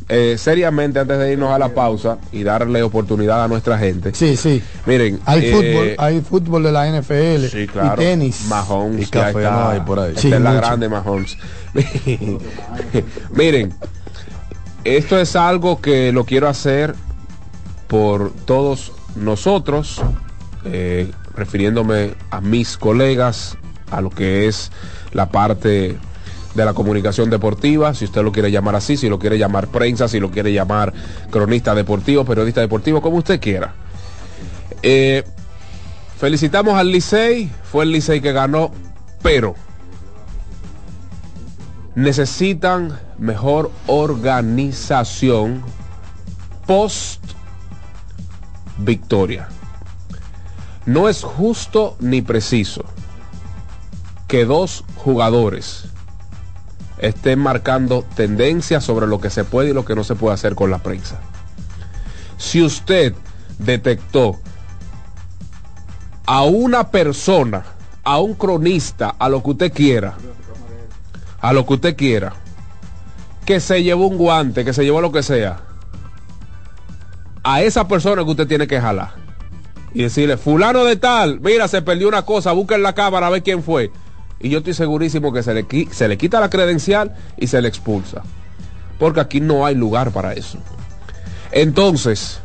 [0.09, 4.13] eh, seriamente antes de irnos a la pausa y darle oportunidad a nuestra gente.
[4.13, 4.61] Sí, sí.
[4.85, 8.01] Miren, Hay eh, fútbol, hay fútbol de la NFL Sí, claro.
[8.01, 8.45] y tenis.
[8.49, 10.09] Mahomes, Y café no está, hay por ahí.
[10.09, 10.61] Esta Sí, es la mucho.
[10.61, 11.37] grande Mahomes.
[13.35, 13.73] Miren,
[14.83, 16.95] esto es algo que lo quiero hacer
[17.87, 20.01] por todos nosotros,
[20.65, 23.57] eh, refiriéndome a mis colegas,
[23.91, 24.71] a lo que es
[25.11, 25.97] la parte
[26.53, 30.07] de la comunicación deportiva, si usted lo quiere llamar así, si lo quiere llamar prensa,
[30.07, 30.93] si lo quiere llamar
[31.29, 33.73] cronista deportivo, periodista deportivo, como usted quiera.
[34.83, 35.23] Eh,
[36.17, 38.71] felicitamos al Licey, fue el Licey que ganó,
[39.21, 39.55] pero
[41.95, 45.63] necesitan mejor organización
[46.65, 47.23] post
[48.77, 49.47] victoria.
[50.85, 52.83] No es justo ni preciso
[54.27, 55.90] que dos jugadores
[57.01, 60.55] estén marcando tendencias sobre lo que se puede y lo que no se puede hacer
[60.55, 61.19] con la prensa.
[62.37, 63.13] Si usted
[63.57, 64.39] detectó
[66.25, 67.63] a una persona,
[68.03, 70.15] a un cronista, a lo que usted quiera,
[71.39, 72.33] a lo que usted quiera,
[73.45, 75.61] que se llevó un guante, que se llevó lo que sea,
[77.43, 79.15] a esa persona que usted tiene que jalar
[79.93, 83.43] y decirle, fulano de tal, mira, se perdió una cosa, busquen la cámara a ver
[83.43, 83.91] quién fue.
[84.41, 87.67] Y yo estoy segurísimo que se le, se le quita la credencial y se le
[87.67, 88.23] expulsa.
[88.99, 90.57] Porque aquí no hay lugar para eso.
[91.51, 92.39] Entonces,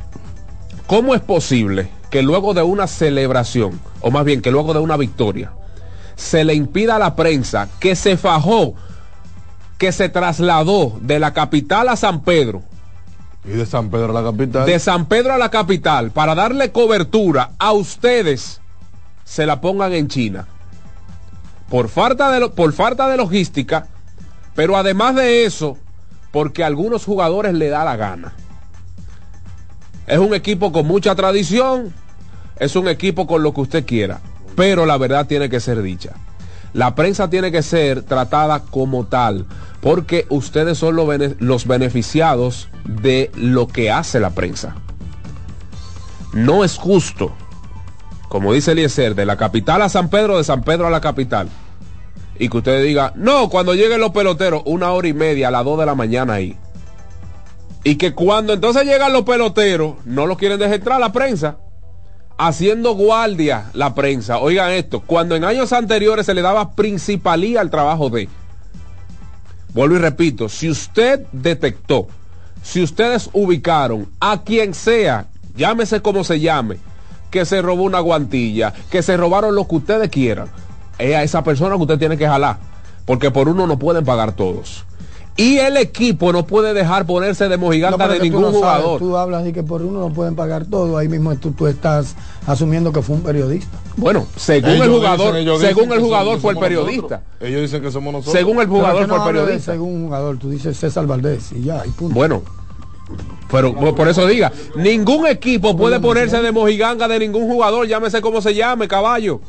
[0.87, 4.97] ¿cómo es posible que luego de una celebración, o más bien que luego de una
[4.97, 5.53] victoria,
[6.17, 8.75] se le impida a la prensa que se fajó,
[9.79, 12.63] que se trasladó de la capital a San Pedro,
[13.45, 14.67] Y de San Pedro a la capital.
[14.67, 18.61] de San Pedro a la capital, para darle cobertura a ustedes,
[19.25, 20.47] se la pongan en China?
[21.69, 23.89] Por falta de, por falta de logística,
[24.55, 25.77] pero además de eso,
[26.31, 28.33] porque a algunos jugadores le da la gana.
[30.07, 31.93] Es un equipo con mucha tradición,
[32.59, 34.21] es un equipo con lo que usted quiera,
[34.55, 36.13] pero la verdad tiene que ser dicha.
[36.73, 39.47] La prensa tiene que ser tratada como tal,
[39.81, 44.77] porque ustedes son los beneficiados de lo que hace la prensa.
[46.33, 47.33] No es justo,
[48.29, 51.49] como dice Eliezer, de la capital a San Pedro, de San Pedro a la capital.
[52.39, 55.65] Y que usted diga, no, cuando lleguen los peloteros, una hora y media a las
[55.65, 56.57] dos de la mañana ahí.
[57.85, 61.59] Y que cuando entonces llegan los peloteros, no los quieren dejar entrar a la prensa.
[62.37, 64.39] Haciendo guardia la prensa.
[64.39, 68.29] Oigan esto, cuando en años anteriores se le daba principalía al trabajo de.
[69.73, 72.09] Vuelvo y repito, si usted detectó,
[72.63, 76.79] si ustedes ubicaron a quien sea, llámese como se llame,
[77.31, 80.49] que se robó una guantilla, que se robaron lo que ustedes quieran,
[80.99, 82.59] es a esa persona que usted tiene que jalar,
[83.05, 84.85] porque por uno no pueden pagar todos.
[85.39, 87.69] Y el equipo no puede dejar ponerse de No,
[87.99, 88.99] pero de tú ningún sabes, jugador.
[88.99, 92.17] tú hablas de que por uno no pueden pagar todo, ahí mismo tú, tú estás
[92.47, 93.77] asumiendo que fue un periodista.
[93.99, 97.17] Bueno, según Ellos el jugador, según el jugador fue el periodista.
[97.21, 97.21] nosotros.
[97.41, 98.33] Ellos dicen que somos nosotros.
[98.33, 99.73] Según el jugador no fue el periodista.
[99.73, 102.15] según un jugador, tú dices César Valdés y ya, y punto.
[102.15, 102.43] Bueno,
[103.51, 108.21] pero por- por eso diga, ningún equipo puede ponerse de mojiganga de ningún jugador, llámese
[108.21, 109.41] como se llame, caballo.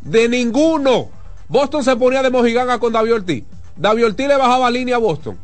[0.00, 1.08] De ninguno.
[1.48, 3.44] Boston se ponía de mojiganga con David Ortiz.
[3.76, 5.36] David Ortiz le bajaba línea a Boston.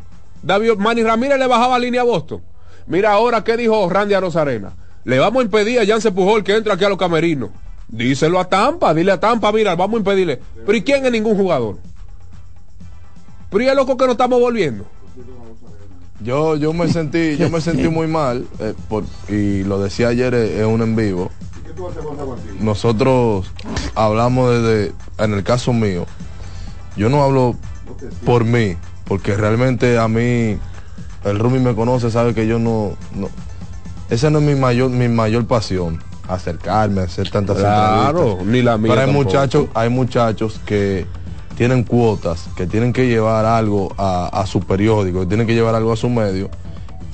[0.42, 2.40] David, Manny Ramírez le bajaba línea a Boston.
[2.86, 4.72] Mira ahora qué dijo Randy Arozarena.
[5.04, 7.50] Le vamos a impedir a Janse Pujol que entre aquí a los camerinos.
[7.88, 10.40] Díselo a Tampa, dile a Tampa, mira, vamos a impedirle.
[10.64, 11.76] Pero ¿y quién es ningún jugador?
[13.50, 14.86] Pero ¿y es loco que nos estamos volviendo?
[16.22, 20.34] Yo, yo me sentí, yo me sentí muy mal, eh, por- y lo decía ayer
[20.34, 21.30] eh, en un en vivo.
[22.60, 23.50] Nosotros
[23.94, 26.06] hablamos desde, en el caso mío,
[26.96, 27.56] yo no hablo
[28.24, 30.58] por mí, porque realmente a mí,
[31.24, 33.28] el Rumi me conoce, sabe que yo no, no
[34.10, 35.98] esa no es mi mayor, mi mayor pasión,
[36.28, 39.24] acercarme, hacer tantas Claro, ni la mía Pero hay tampoco.
[39.24, 41.06] muchachos, hay muchachos que
[41.56, 45.74] tienen cuotas, que tienen que llevar algo a, a su periódico, que tienen que llevar
[45.74, 46.50] algo a su medio,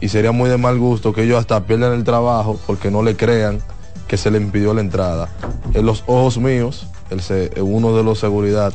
[0.00, 3.16] y sería muy de mal gusto que ellos hasta pierdan el trabajo porque no le
[3.16, 3.60] crean
[4.06, 5.28] que se le impidió la entrada.
[5.74, 7.20] En los ojos míos, el
[7.62, 8.72] uno de los seguridad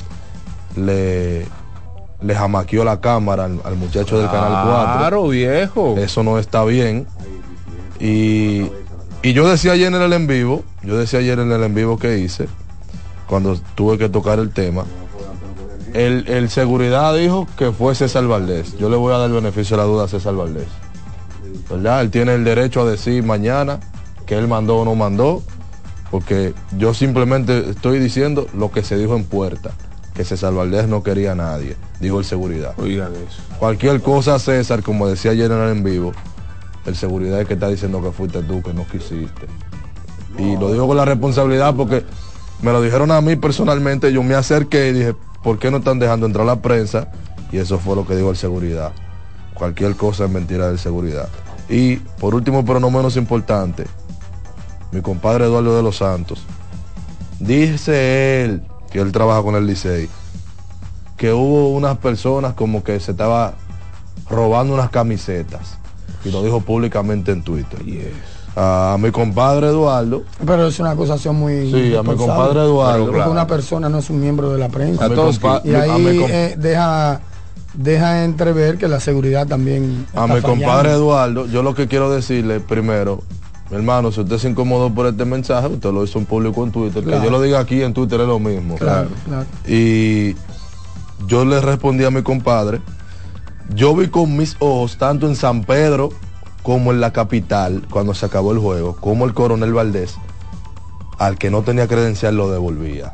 [0.76, 1.45] le,
[2.22, 4.97] le jamaqueó la cámara al, al muchacho del Canal 4.
[4.97, 5.95] Claro, viejo.
[5.97, 7.07] Eso no está bien.
[7.99, 8.70] Y,
[9.22, 11.97] y yo decía ayer en el en vivo, yo decía ayer en el en vivo
[11.97, 12.47] que hice,
[13.28, 14.84] cuando tuve que tocar el tema,
[15.94, 18.78] el, el seguridad dijo que fue César Valdés.
[18.78, 20.68] Yo le voy a dar el beneficio de la duda a César Valdés.
[21.70, 22.02] ¿Verdad?
[22.02, 23.80] Él tiene el derecho a decir mañana
[24.26, 25.44] que él mandó o no mandó,
[26.12, 29.72] porque yo simplemente estoy diciendo lo que se dijo en puerta.
[30.14, 32.74] que César Valdés no quería a nadie, dijo el seguridad.
[32.78, 33.41] Oigan eso.
[33.60, 36.12] Cualquier cosa, César, como decía General en vivo,
[36.86, 39.48] el seguridad es que está diciendo que fuiste tú, que no quisiste.
[40.38, 42.04] Y lo digo con la responsabilidad porque
[42.62, 46.00] me lo dijeron a mí personalmente, yo me acerqué y dije, ¿por qué no están
[46.00, 47.10] dejando entrar la prensa?
[47.52, 48.91] Y eso fue lo que dijo el seguridad.
[49.54, 51.30] Cualquier cosa es mentira del seguridad.
[51.70, 53.86] Y por último, pero no menos importante,
[54.91, 56.44] mi compadre Eduardo de los Santos,
[57.39, 60.10] dice él, que él trabaja con el Licey,
[61.18, 63.54] que hubo unas personas como que se estaba
[64.30, 65.78] robando unas camisetas.
[66.26, 67.80] Y lo dijo públicamente en Twitter.
[68.56, 70.24] A mi compadre Eduardo.
[70.45, 71.72] Pero es una acusación muy.
[71.72, 73.12] Sí, a mi compadre Eduardo.
[73.12, 75.06] Porque una persona no es un miembro de la prensa.
[75.06, 77.22] A compa- y ahí eh, deja,
[77.74, 80.06] deja entrever que la seguridad también.
[80.16, 80.91] A mi compadre.
[80.91, 83.24] Eduardo, yo lo que quiero decirle primero,
[83.72, 86.72] mi hermano, si usted se incomodó por este mensaje, usted lo hizo en público en
[86.72, 87.20] Twitter, Claro.
[87.22, 88.76] que yo lo diga aquí en Twitter es lo mismo.
[88.76, 89.45] Claro, claro.
[89.68, 90.36] Y
[91.26, 92.82] yo le respondí a mi compadre,
[93.74, 96.10] yo vi con mis ojos, tanto en San Pedro
[96.64, 100.16] como en la capital, cuando se acabó el juego, como el coronel Valdés,
[101.20, 103.14] al que no tenía credencial lo devolvía.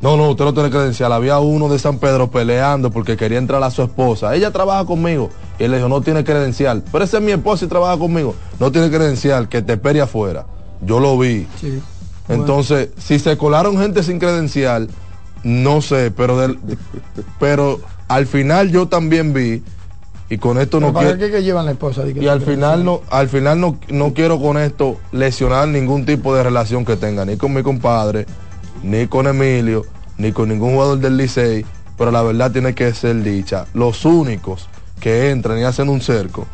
[0.00, 1.12] No, no, usted no tiene credencial.
[1.12, 4.34] Había uno de San Pedro peleando porque quería entrar a su esposa.
[4.34, 5.30] Ella trabaja conmigo.
[5.60, 6.82] Y él le dijo, no tiene credencial.
[6.90, 8.34] Pero esa es mi esposa y trabaja conmigo.
[8.58, 10.44] No tiene credencial, que te espere afuera.
[10.84, 11.46] Yo lo vi.
[11.60, 11.80] Sí.
[12.28, 14.88] Entonces, si se colaron gente sin credencial,
[15.44, 16.58] no sé, pero del-
[17.38, 17.78] pero
[18.08, 19.62] al final yo también vi,
[20.32, 22.04] y con esto Pero no ¿Para quiero, qué que llevan la esposa?
[22.04, 26.06] Di que y al final no, al final no, no quiero con esto lesionar ningún
[26.06, 28.24] tipo de relación que tenga, ni con mi compadre,
[28.82, 29.84] ni con Emilio,
[30.16, 31.66] ni con ningún jugador del Licey,
[31.98, 33.66] pero la verdad tiene que ser dicha.
[33.74, 34.70] Los únicos
[35.00, 36.46] que entran y hacen un cerco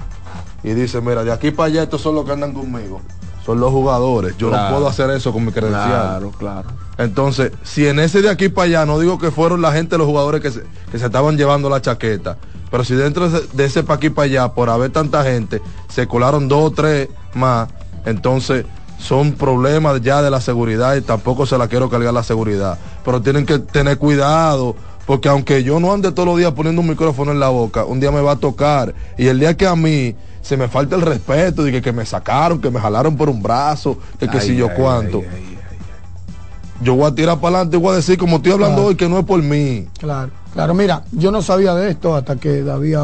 [0.64, 3.00] y dicen, mira, de aquí para allá estos son los que andan conmigo.
[3.46, 4.36] Son los jugadores.
[4.38, 4.70] Yo Claro.
[4.70, 5.86] no puedo hacer eso con mi credencial.
[5.88, 6.68] Claro, claro.
[6.98, 10.06] Entonces, si en ese de aquí para allá, no digo que fueron la gente, los
[10.06, 12.36] jugadores que se, que se estaban llevando la chaqueta,
[12.70, 16.06] pero si dentro de ese, de para aquí para allá, por haber tanta gente, se
[16.06, 17.68] colaron dos o tres más,
[18.04, 18.66] entonces
[18.98, 22.78] son problemas ya de la seguridad y tampoco se la quiero cargar la seguridad.
[23.04, 24.74] Pero tienen que tener cuidado,
[25.06, 28.00] porque aunque yo no ande todos los días poniendo un micrófono en la boca, un
[28.00, 28.92] día me va a tocar.
[29.16, 32.04] Y el día que a mí se me falta el respeto, y que, que me
[32.04, 35.57] sacaron, que me jalaron por un brazo, que, que Ay, si yo ay, cuánto ay,
[36.80, 38.88] yo voy a tirar para adelante y voy a decir, como estoy hablando Claro.
[38.88, 39.88] hoy, que no es por mí.
[39.98, 42.96] Claro, claro, mira, yo no sabía de esto hasta que David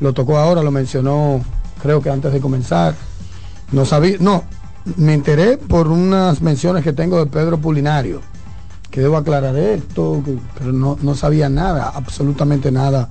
[0.00, 1.40] lo tocó ahora, lo mencionó,
[1.82, 2.94] creo que antes de comenzar.
[3.72, 4.44] No sabía, no,
[4.96, 8.20] me enteré por unas menciones que tengo de Pedro Pulinario,
[8.90, 13.08] que debo aclarar esto, que- pero no, no sabía nada, absolutamente nada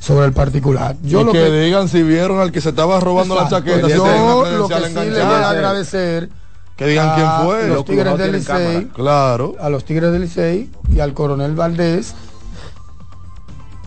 [0.00, 0.96] sobre el particular.
[1.02, 3.54] Yo y lo que, que, digan si vieron al que se estaba robando Exacto.
[3.54, 3.88] la chaqueta.
[3.88, 6.28] yo lo que sí le voy a agradecer
[6.76, 7.68] Que digan a quién fue.
[7.68, 8.86] los Los Tigres del Licey.
[8.94, 9.54] Claro.
[9.60, 12.14] a los Tigres del Licey y al coronel Valdés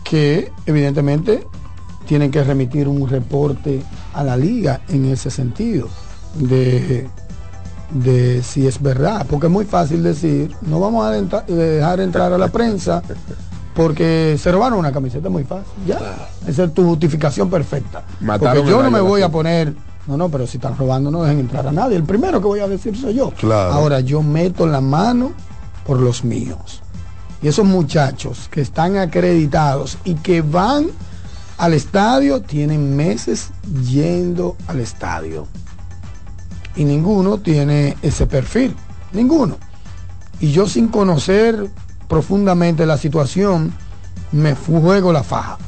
[0.04, 1.46] que evidentemente
[2.06, 3.82] tienen que remitir un reporte
[4.14, 5.88] a la liga en ese sentido
[6.34, 7.06] de,
[7.90, 12.00] de si es verdad, porque es muy fácil decir, no vamos a entra- eh, dejar
[12.00, 13.02] entrar a la prensa
[13.74, 16.00] porque se robaron una camiseta, muy fácil, ya,
[16.46, 18.02] esa es tu justificación perfecta.
[18.20, 19.74] Mataron porque yo no me voy a poner,
[20.08, 22.60] no, no, pero si están robando no dejen entrar a nadie, el primero que voy
[22.60, 23.30] a decir soy yo.
[23.32, 23.74] Claro.
[23.74, 25.32] Ahora yo meto la mano
[25.84, 26.80] por los míos.
[27.42, 30.86] Y esos muchachos que están acreditados y que van
[31.58, 33.50] al estadio tienen meses
[33.86, 35.46] yendo al estadio.
[36.74, 38.74] Y ninguno tiene ese perfil.
[39.12, 39.58] Ninguno.
[40.40, 41.68] Y yo sin conocer
[42.08, 43.74] profundamente la situación,
[44.32, 45.58] me juego la faja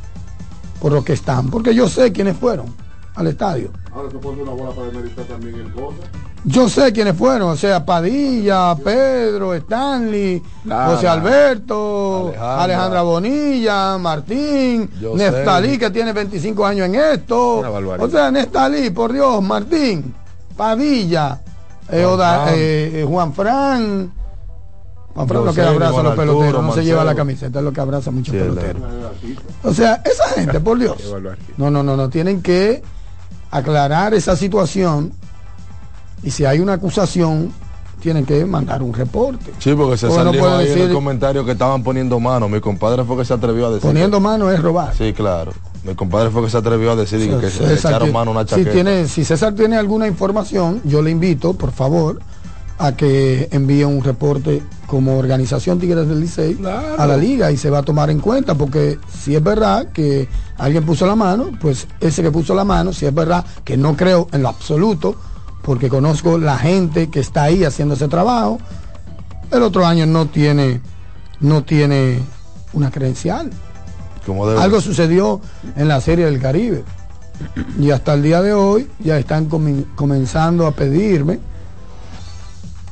[0.81, 1.51] por lo que están.
[1.51, 2.75] Porque yo sé quiénes fueron
[3.21, 3.71] al estadio.
[3.95, 5.97] Ahora se pone una bola para demeritar también el cosa.
[6.45, 10.43] Yo sé quiénes fueron, o sea, Padilla, Pedro, Stanley,
[10.87, 12.63] José Alberto, Alejandra.
[12.65, 15.79] Alejandra, Bonilla, Martín, Yo Neftalí, sé.
[15.79, 17.59] que tiene 25 años en esto.
[17.99, 20.15] O sea, Neftalí, por Dios, Martín,
[20.57, 21.41] Padilla,
[21.91, 24.13] eh, Juan Oda- eh, eh, Juan Fran.
[25.15, 27.65] Juan Fran lo que abraza a los Arturo, peloteros, no se lleva la camiseta, es
[27.65, 28.83] lo que abraza a muchos Sí, peloteros.
[29.65, 30.97] O sea, esa gente, por Dios.
[31.59, 32.09] No, no, no, no.
[32.09, 32.83] Tienen que
[33.51, 35.13] aclarar esa situación
[36.23, 37.53] y si hay una acusación,
[38.01, 39.53] tienen que mandar un reporte.
[39.59, 42.49] Sí, porque se Porque no salió puede ahí en el comentario que estaban poniendo mano.
[42.49, 43.83] Mi compadre fue que se atrevió a decir.
[43.89, 44.95] Poniendo mano es robar.
[44.95, 45.53] Sí, claro.
[45.85, 48.31] Mi compadre fue que se atrevió a decir que, que se César, echaron que- mano
[48.31, 48.71] una si, chaqueta.
[48.73, 52.21] tiene, si César tiene alguna información, yo le invito, por favor,
[52.81, 56.59] a que envíe un reporte como organización Tigres del Licey
[56.99, 60.27] a la liga y se va a tomar en cuenta porque si es verdad que
[60.57, 63.97] alguien puso la mano, pues ese que puso la mano, si es verdad que no
[63.97, 65.15] creo en lo absoluto,
[65.63, 68.59] porque conozco la gente que está ahí haciendo ese trabajo,
[69.51, 70.81] el otro año no tiene,
[71.41, 72.19] no tiene
[72.73, 73.51] una credencial.
[74.25, 75.43] Como debe Algo sucedió
[75.77, 76.85] en la Serie del Caribe.
[77.79, 79.51] Y hasta el día de hoy ya están
[79.97, 81.41] comenzando a pedirme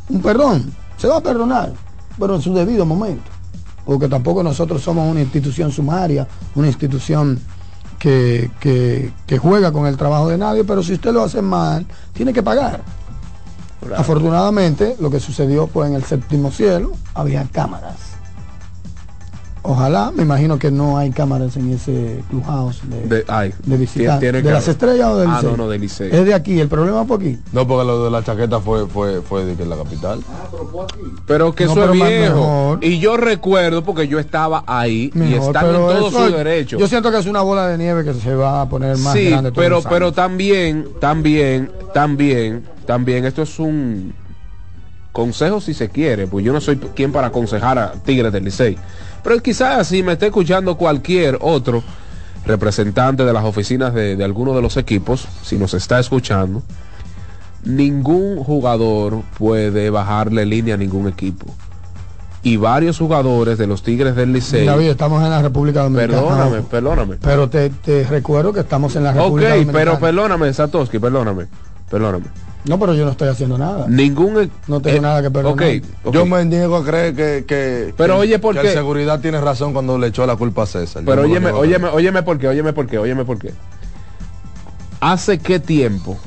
[0.09, 0.73] un perdón.
[0.97, 1.73] Se va a perdonar,
[2.19, 3.31] pero en su debido momento.
[3.85, 7.41] Porque tampoco nosotros somos una institución sumaria, una institución
[7.99, 11.87] que, que- que juega con el trabajo de nadie, pero si usted lo hace mal,
[12.13, 12.83] tiene que pagar.
[13.97, 17.95] Afortunadamente, lo que sucedió fue en el séptimo cielo, había cámaras.
[19.63, 24.21] Ojalá, me imagino que no hay cámaras en ese clubhouse de, De, ay, de visitantes.
[24.21, 24.71] tiene ¿De que las haber.
[24.71, 26.09] estrellas o del Ah, no, no, del Licey.
[26.13, 27.39] Es de aquí, el problema fue aquí.
[27.53, 30.21] No, porque lo de la chaqueta fue, fue, fue de que en la capital.
[31.27, 32.35] Pero que No, eso pero es viejo.
[32.35, 32.85] mejor.
[32.85, 36.33] Y yo recuerdo porque yo estaba ahí y Mejor, están en pero todo eso- su
[36.33, 36.79] derecho.
[36.79, 39.31] Yo siento que es una bola de nieve que se va a poner más sí,
[39.31, 39.53] grande.
[39.53, 44.15] pero pero también, también, también, también esto es un
[45.13, 48.79] consejo si se quiere, pues yo no soy quien para aconsejar a Tigres del Licey.
[49.23, 51.83] Pero quizás si me está escuchando cualquier otro
[52.47, 56.63] representante de las oficinas de, de alguno de los equipos, si nos está escuchando,
[57.65, 61.47] ningún jugador puede bajarle línea a ningún equipo.
[62.43, 64.65] Y varios jugadores de los Tigres del Licey.
[64.65, 66.21] David, estamos en la República Dominicana.
[66.21, 67.17] Perdóname, perdóname.
[67.21, 69.79] Pero te, te recuerdo que estamos en la Ok, República Dominicana.
[69.79, 71.47] pero perdóname, Satoshi, perdóname.
[71.91, 72.27] Perdóname.
[72.65, 73.87] No, pero yo no estoy haciendo nada.
[73.89, 74.43] Ningún.
[74.43, 75.69] e- No tengo nada que perdonar.
[75.77, 76.15] Ok, ok.
[76.15, 78.69] Yo me niego a creer que, que, Pero que- oye, ¿por que qué?
[78.69, 81.03] el seguridad tiene razón cuando le echó la culpa a César.
[81.03, 83.55] Yo Pero lo óyeme, óyeme, óyeme por qué, óyeme por qué, óyeme por qué.
[85.01, 86.19] ¿Hace qué tiempo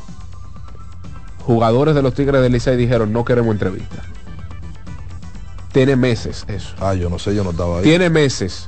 [1.45, 3.97] jugadores de los Tigres del Licey dijeron no queremos entrevista?
[5.71, 6.73] Tiene meses eso.
[6.79, 7.83] Ah, yo no sé, yo no estaba ahí.
[7.83, 8.67] Tiene meses.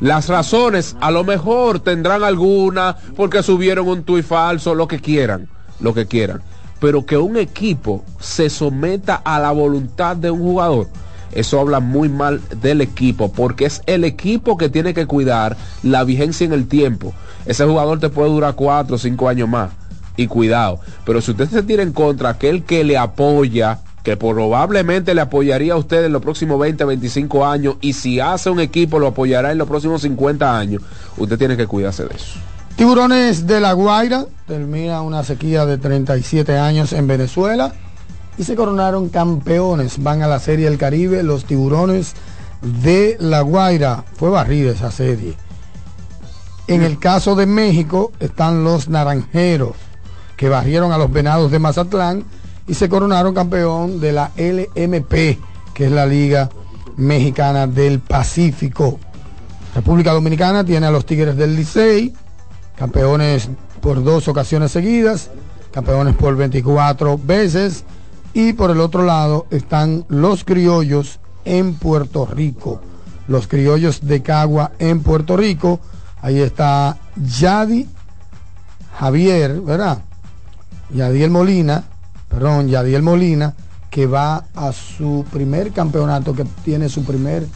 [0.00, 5.48] Las razones a lo mejor tendrán alguna porque subieron un tuit falso, lo que quieran,
[5.80, 6.42] lo que quieran.
[6.80, 10.88] Pero que un equipo se someta a la voluntad de un jugador,
[11.32, 16.04] eso habla muy mal del equipo, porque es el equipo que tiene que cuidar la
[16.04, 17.12] vigencia en el tiempo.
[17.44, 19.70] Ese jugador te puede durar cuatro o cinco años más.
[20.16, 20.80] Y cuidado.
[21.04, 25.74] Pero si usted se tira en contra aquel que le apoya, que probablemente le apoyaría
[25.74, 29.52] a usted en los próximos 20, 25 años, y si hace un equipo lo apoyará
[29.52, 30.80] en los próximos 50 años,
[31.18, 32.38] usted tiene que cuidarse de eso.
[32.76, 37.72] Tiburones de La Guaira termina una sequía de 37 años en Venezuela
[38.36, 40.02] y se coronaron campeones.
[40.02, 42.12] Van a la Serie del Caribe los Tiburones
[42.60, 44.04] de La Guaira.
[44.16, 45.34] Fue barrida esa serie.
[46.66, 49.76] En el caso de México están los Naranjeros
[50.36, 52.24] que barrieron a los Venados de Mazatlán
[52.68, 55.38] y se coronaron campeón de la LMP,
[55.72, 56.50] que es la Liga
[56.98, 59.00] Mexicana del Pacífico.
[59.74, 62.12] República Dominicana tiene a los Tigres del Licey,
[62.76, 63.48] campeones
[63.80, 65.30] por dos ocasiones seguidas,
[65.72, 67.84] campeones por 24 veces,
[68.32, 72.80] y por el otro lado están los criollos en Puerto Rico,
[73.28, 75.80] los criollos de Cagua en Puerto Rico,
[76.20, 77.88] ahí está Yadi
[78.98, 80.02] Javier, ¿verdad?
[80.90, 81.84] Yadiel Molina,
[82.28, 83.54] perdón, Yadiel Molina,
[83.90, 87.46] que va a su primer campeonato, que tiene su primer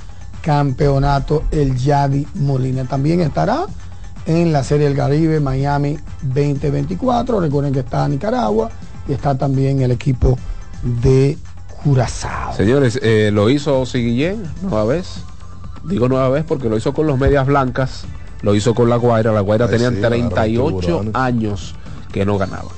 [0.41, 2.85] campeonato, el Yadi Molina.
[2.85, 3.67] También estará
[4.31, 7.41] en la Serie del Caribe Miami 2024.
[7.41, 8.71] Recuerden que está Nicaragua
[9.09, 10.39] y está también el equipo
[11.03, 11.37] de
[11.83, 12.55] Curazao.
[12.55, 15.25] Señores, eh, lo hizo Guillén nueva vez.
[15.85, 18.05] Digo nueva vez porque lo hizo con los medias blancas,
[18.43, 19.33] lo hizo con la Guaira.
[19.33, 21.15] La Guaira Ay, tenían sí, ganaron 38 tiburones.
[21.15, 21.75] años
[22.13, 22.69] que no ganaban.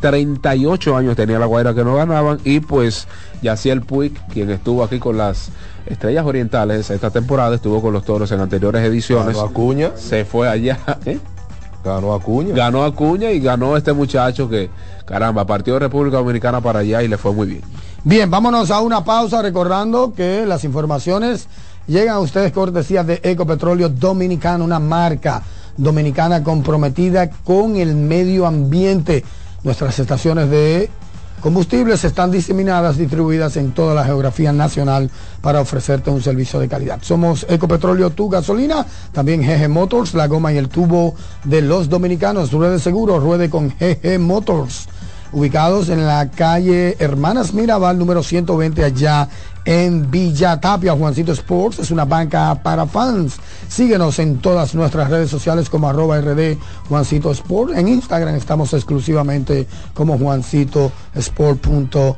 [0.00, 3.06] 38 años tenía la Guaira que no ganaban y pues
[3.42, 5.50] Yaciel Puig, quien estuvo aquí con las
[5.86, 9.36] Estrellas Orientales esta temporada, estuvo con los Toros en anteriores ediciones.
[9.36, 9.90] Ganó Acuña.
[9.96, 10.78] Se fue allá.
[11.04, 11.18] ¿eh?
[11.84, 12.54] Ganó Acuña.
[12.54, 14.70] Ganó Acuña y ganó este muchacho que,
[15.04, 17.62] caramba, partió de República Dominicana para allá y le fue muy bien.
[18.04, 21.48] Bien, vámonos a una pausa recordando que las informaciones
[21.86, 25.42] llegan a ustedes cortesía de Ecopetróleo Dominicano, una marca
[25.76, 29.24] dominicana comprometida con el medio ambiente.
[29.62, 30.90] Nuestras estaciones de
[31.40, 35.10] combustibles están diseminadas, distribuidas en toda la geografía nacional
[35.42, 37.00] para ofrecerte un servicio de calidad.
[37.02, 42.52] Somos Ecopetróleo, tu gasolina, también GG Motors, la goma y el tubo de los dominicanos.
[42.52, 44.88] Ruede seguro, ruede con GG Motors
[45.32, 49.28] ubicados en la calle Hermanas Mirabal número 120 allá
[49.64, 50.94] en Villa Tapia.
[50.94, 53.38] Juancito Sports es una banca para fans.
[53.68, 56.58] Síguenos en todas nuestras redes sociales como arroba rd
[56.88, 57.76] Juancito Sport.
[57.76, 62.16] En Instagram estamos exclusivamente como Juancito Sport.do.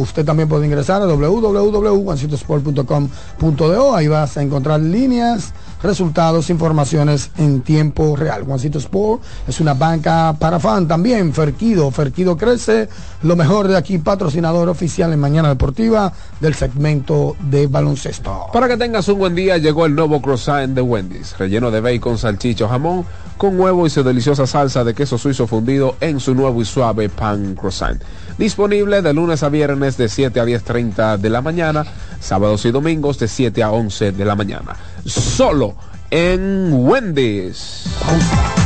[0.00, 3.94] Usted también puede ingresar a www.juancitosport.com.do.
[3.94, 5.52] Ahí vas a encontrar líneas,
[5.82, 8.44] resultados, informaciones en tiempo real.
[8.44, 11.34] Juancito Sport es una banca para fan también.
[11.34, 12.88] Ferquido, Ferquido crece.
[13.22, 18.46] Lo mejor de aquí, patrocinador oficial en Mañana Deportiva de del segmento de baloncesto.
[18.52, 22.18] Para que tengas un buen día, llegó el nuevo croissant de Wendy's, relleno de bacon,
[22.18, 23.04] salchicho, jamón,
[23.36, 27.08] con huevo y su deliciosa salsa de queso suizo fundido en su nuevo y suave
[27.08, 28.00] pan croissant.
[28.38, 31.84] Disponible de lunes a viernes de 7 a 10.30 de la mañana,
[32.20, 34.76] sábados y domingos de 7 a 11 de la mañana.
[35.04, 35.74] Solo
[36.10, 37.86] en Wendy's.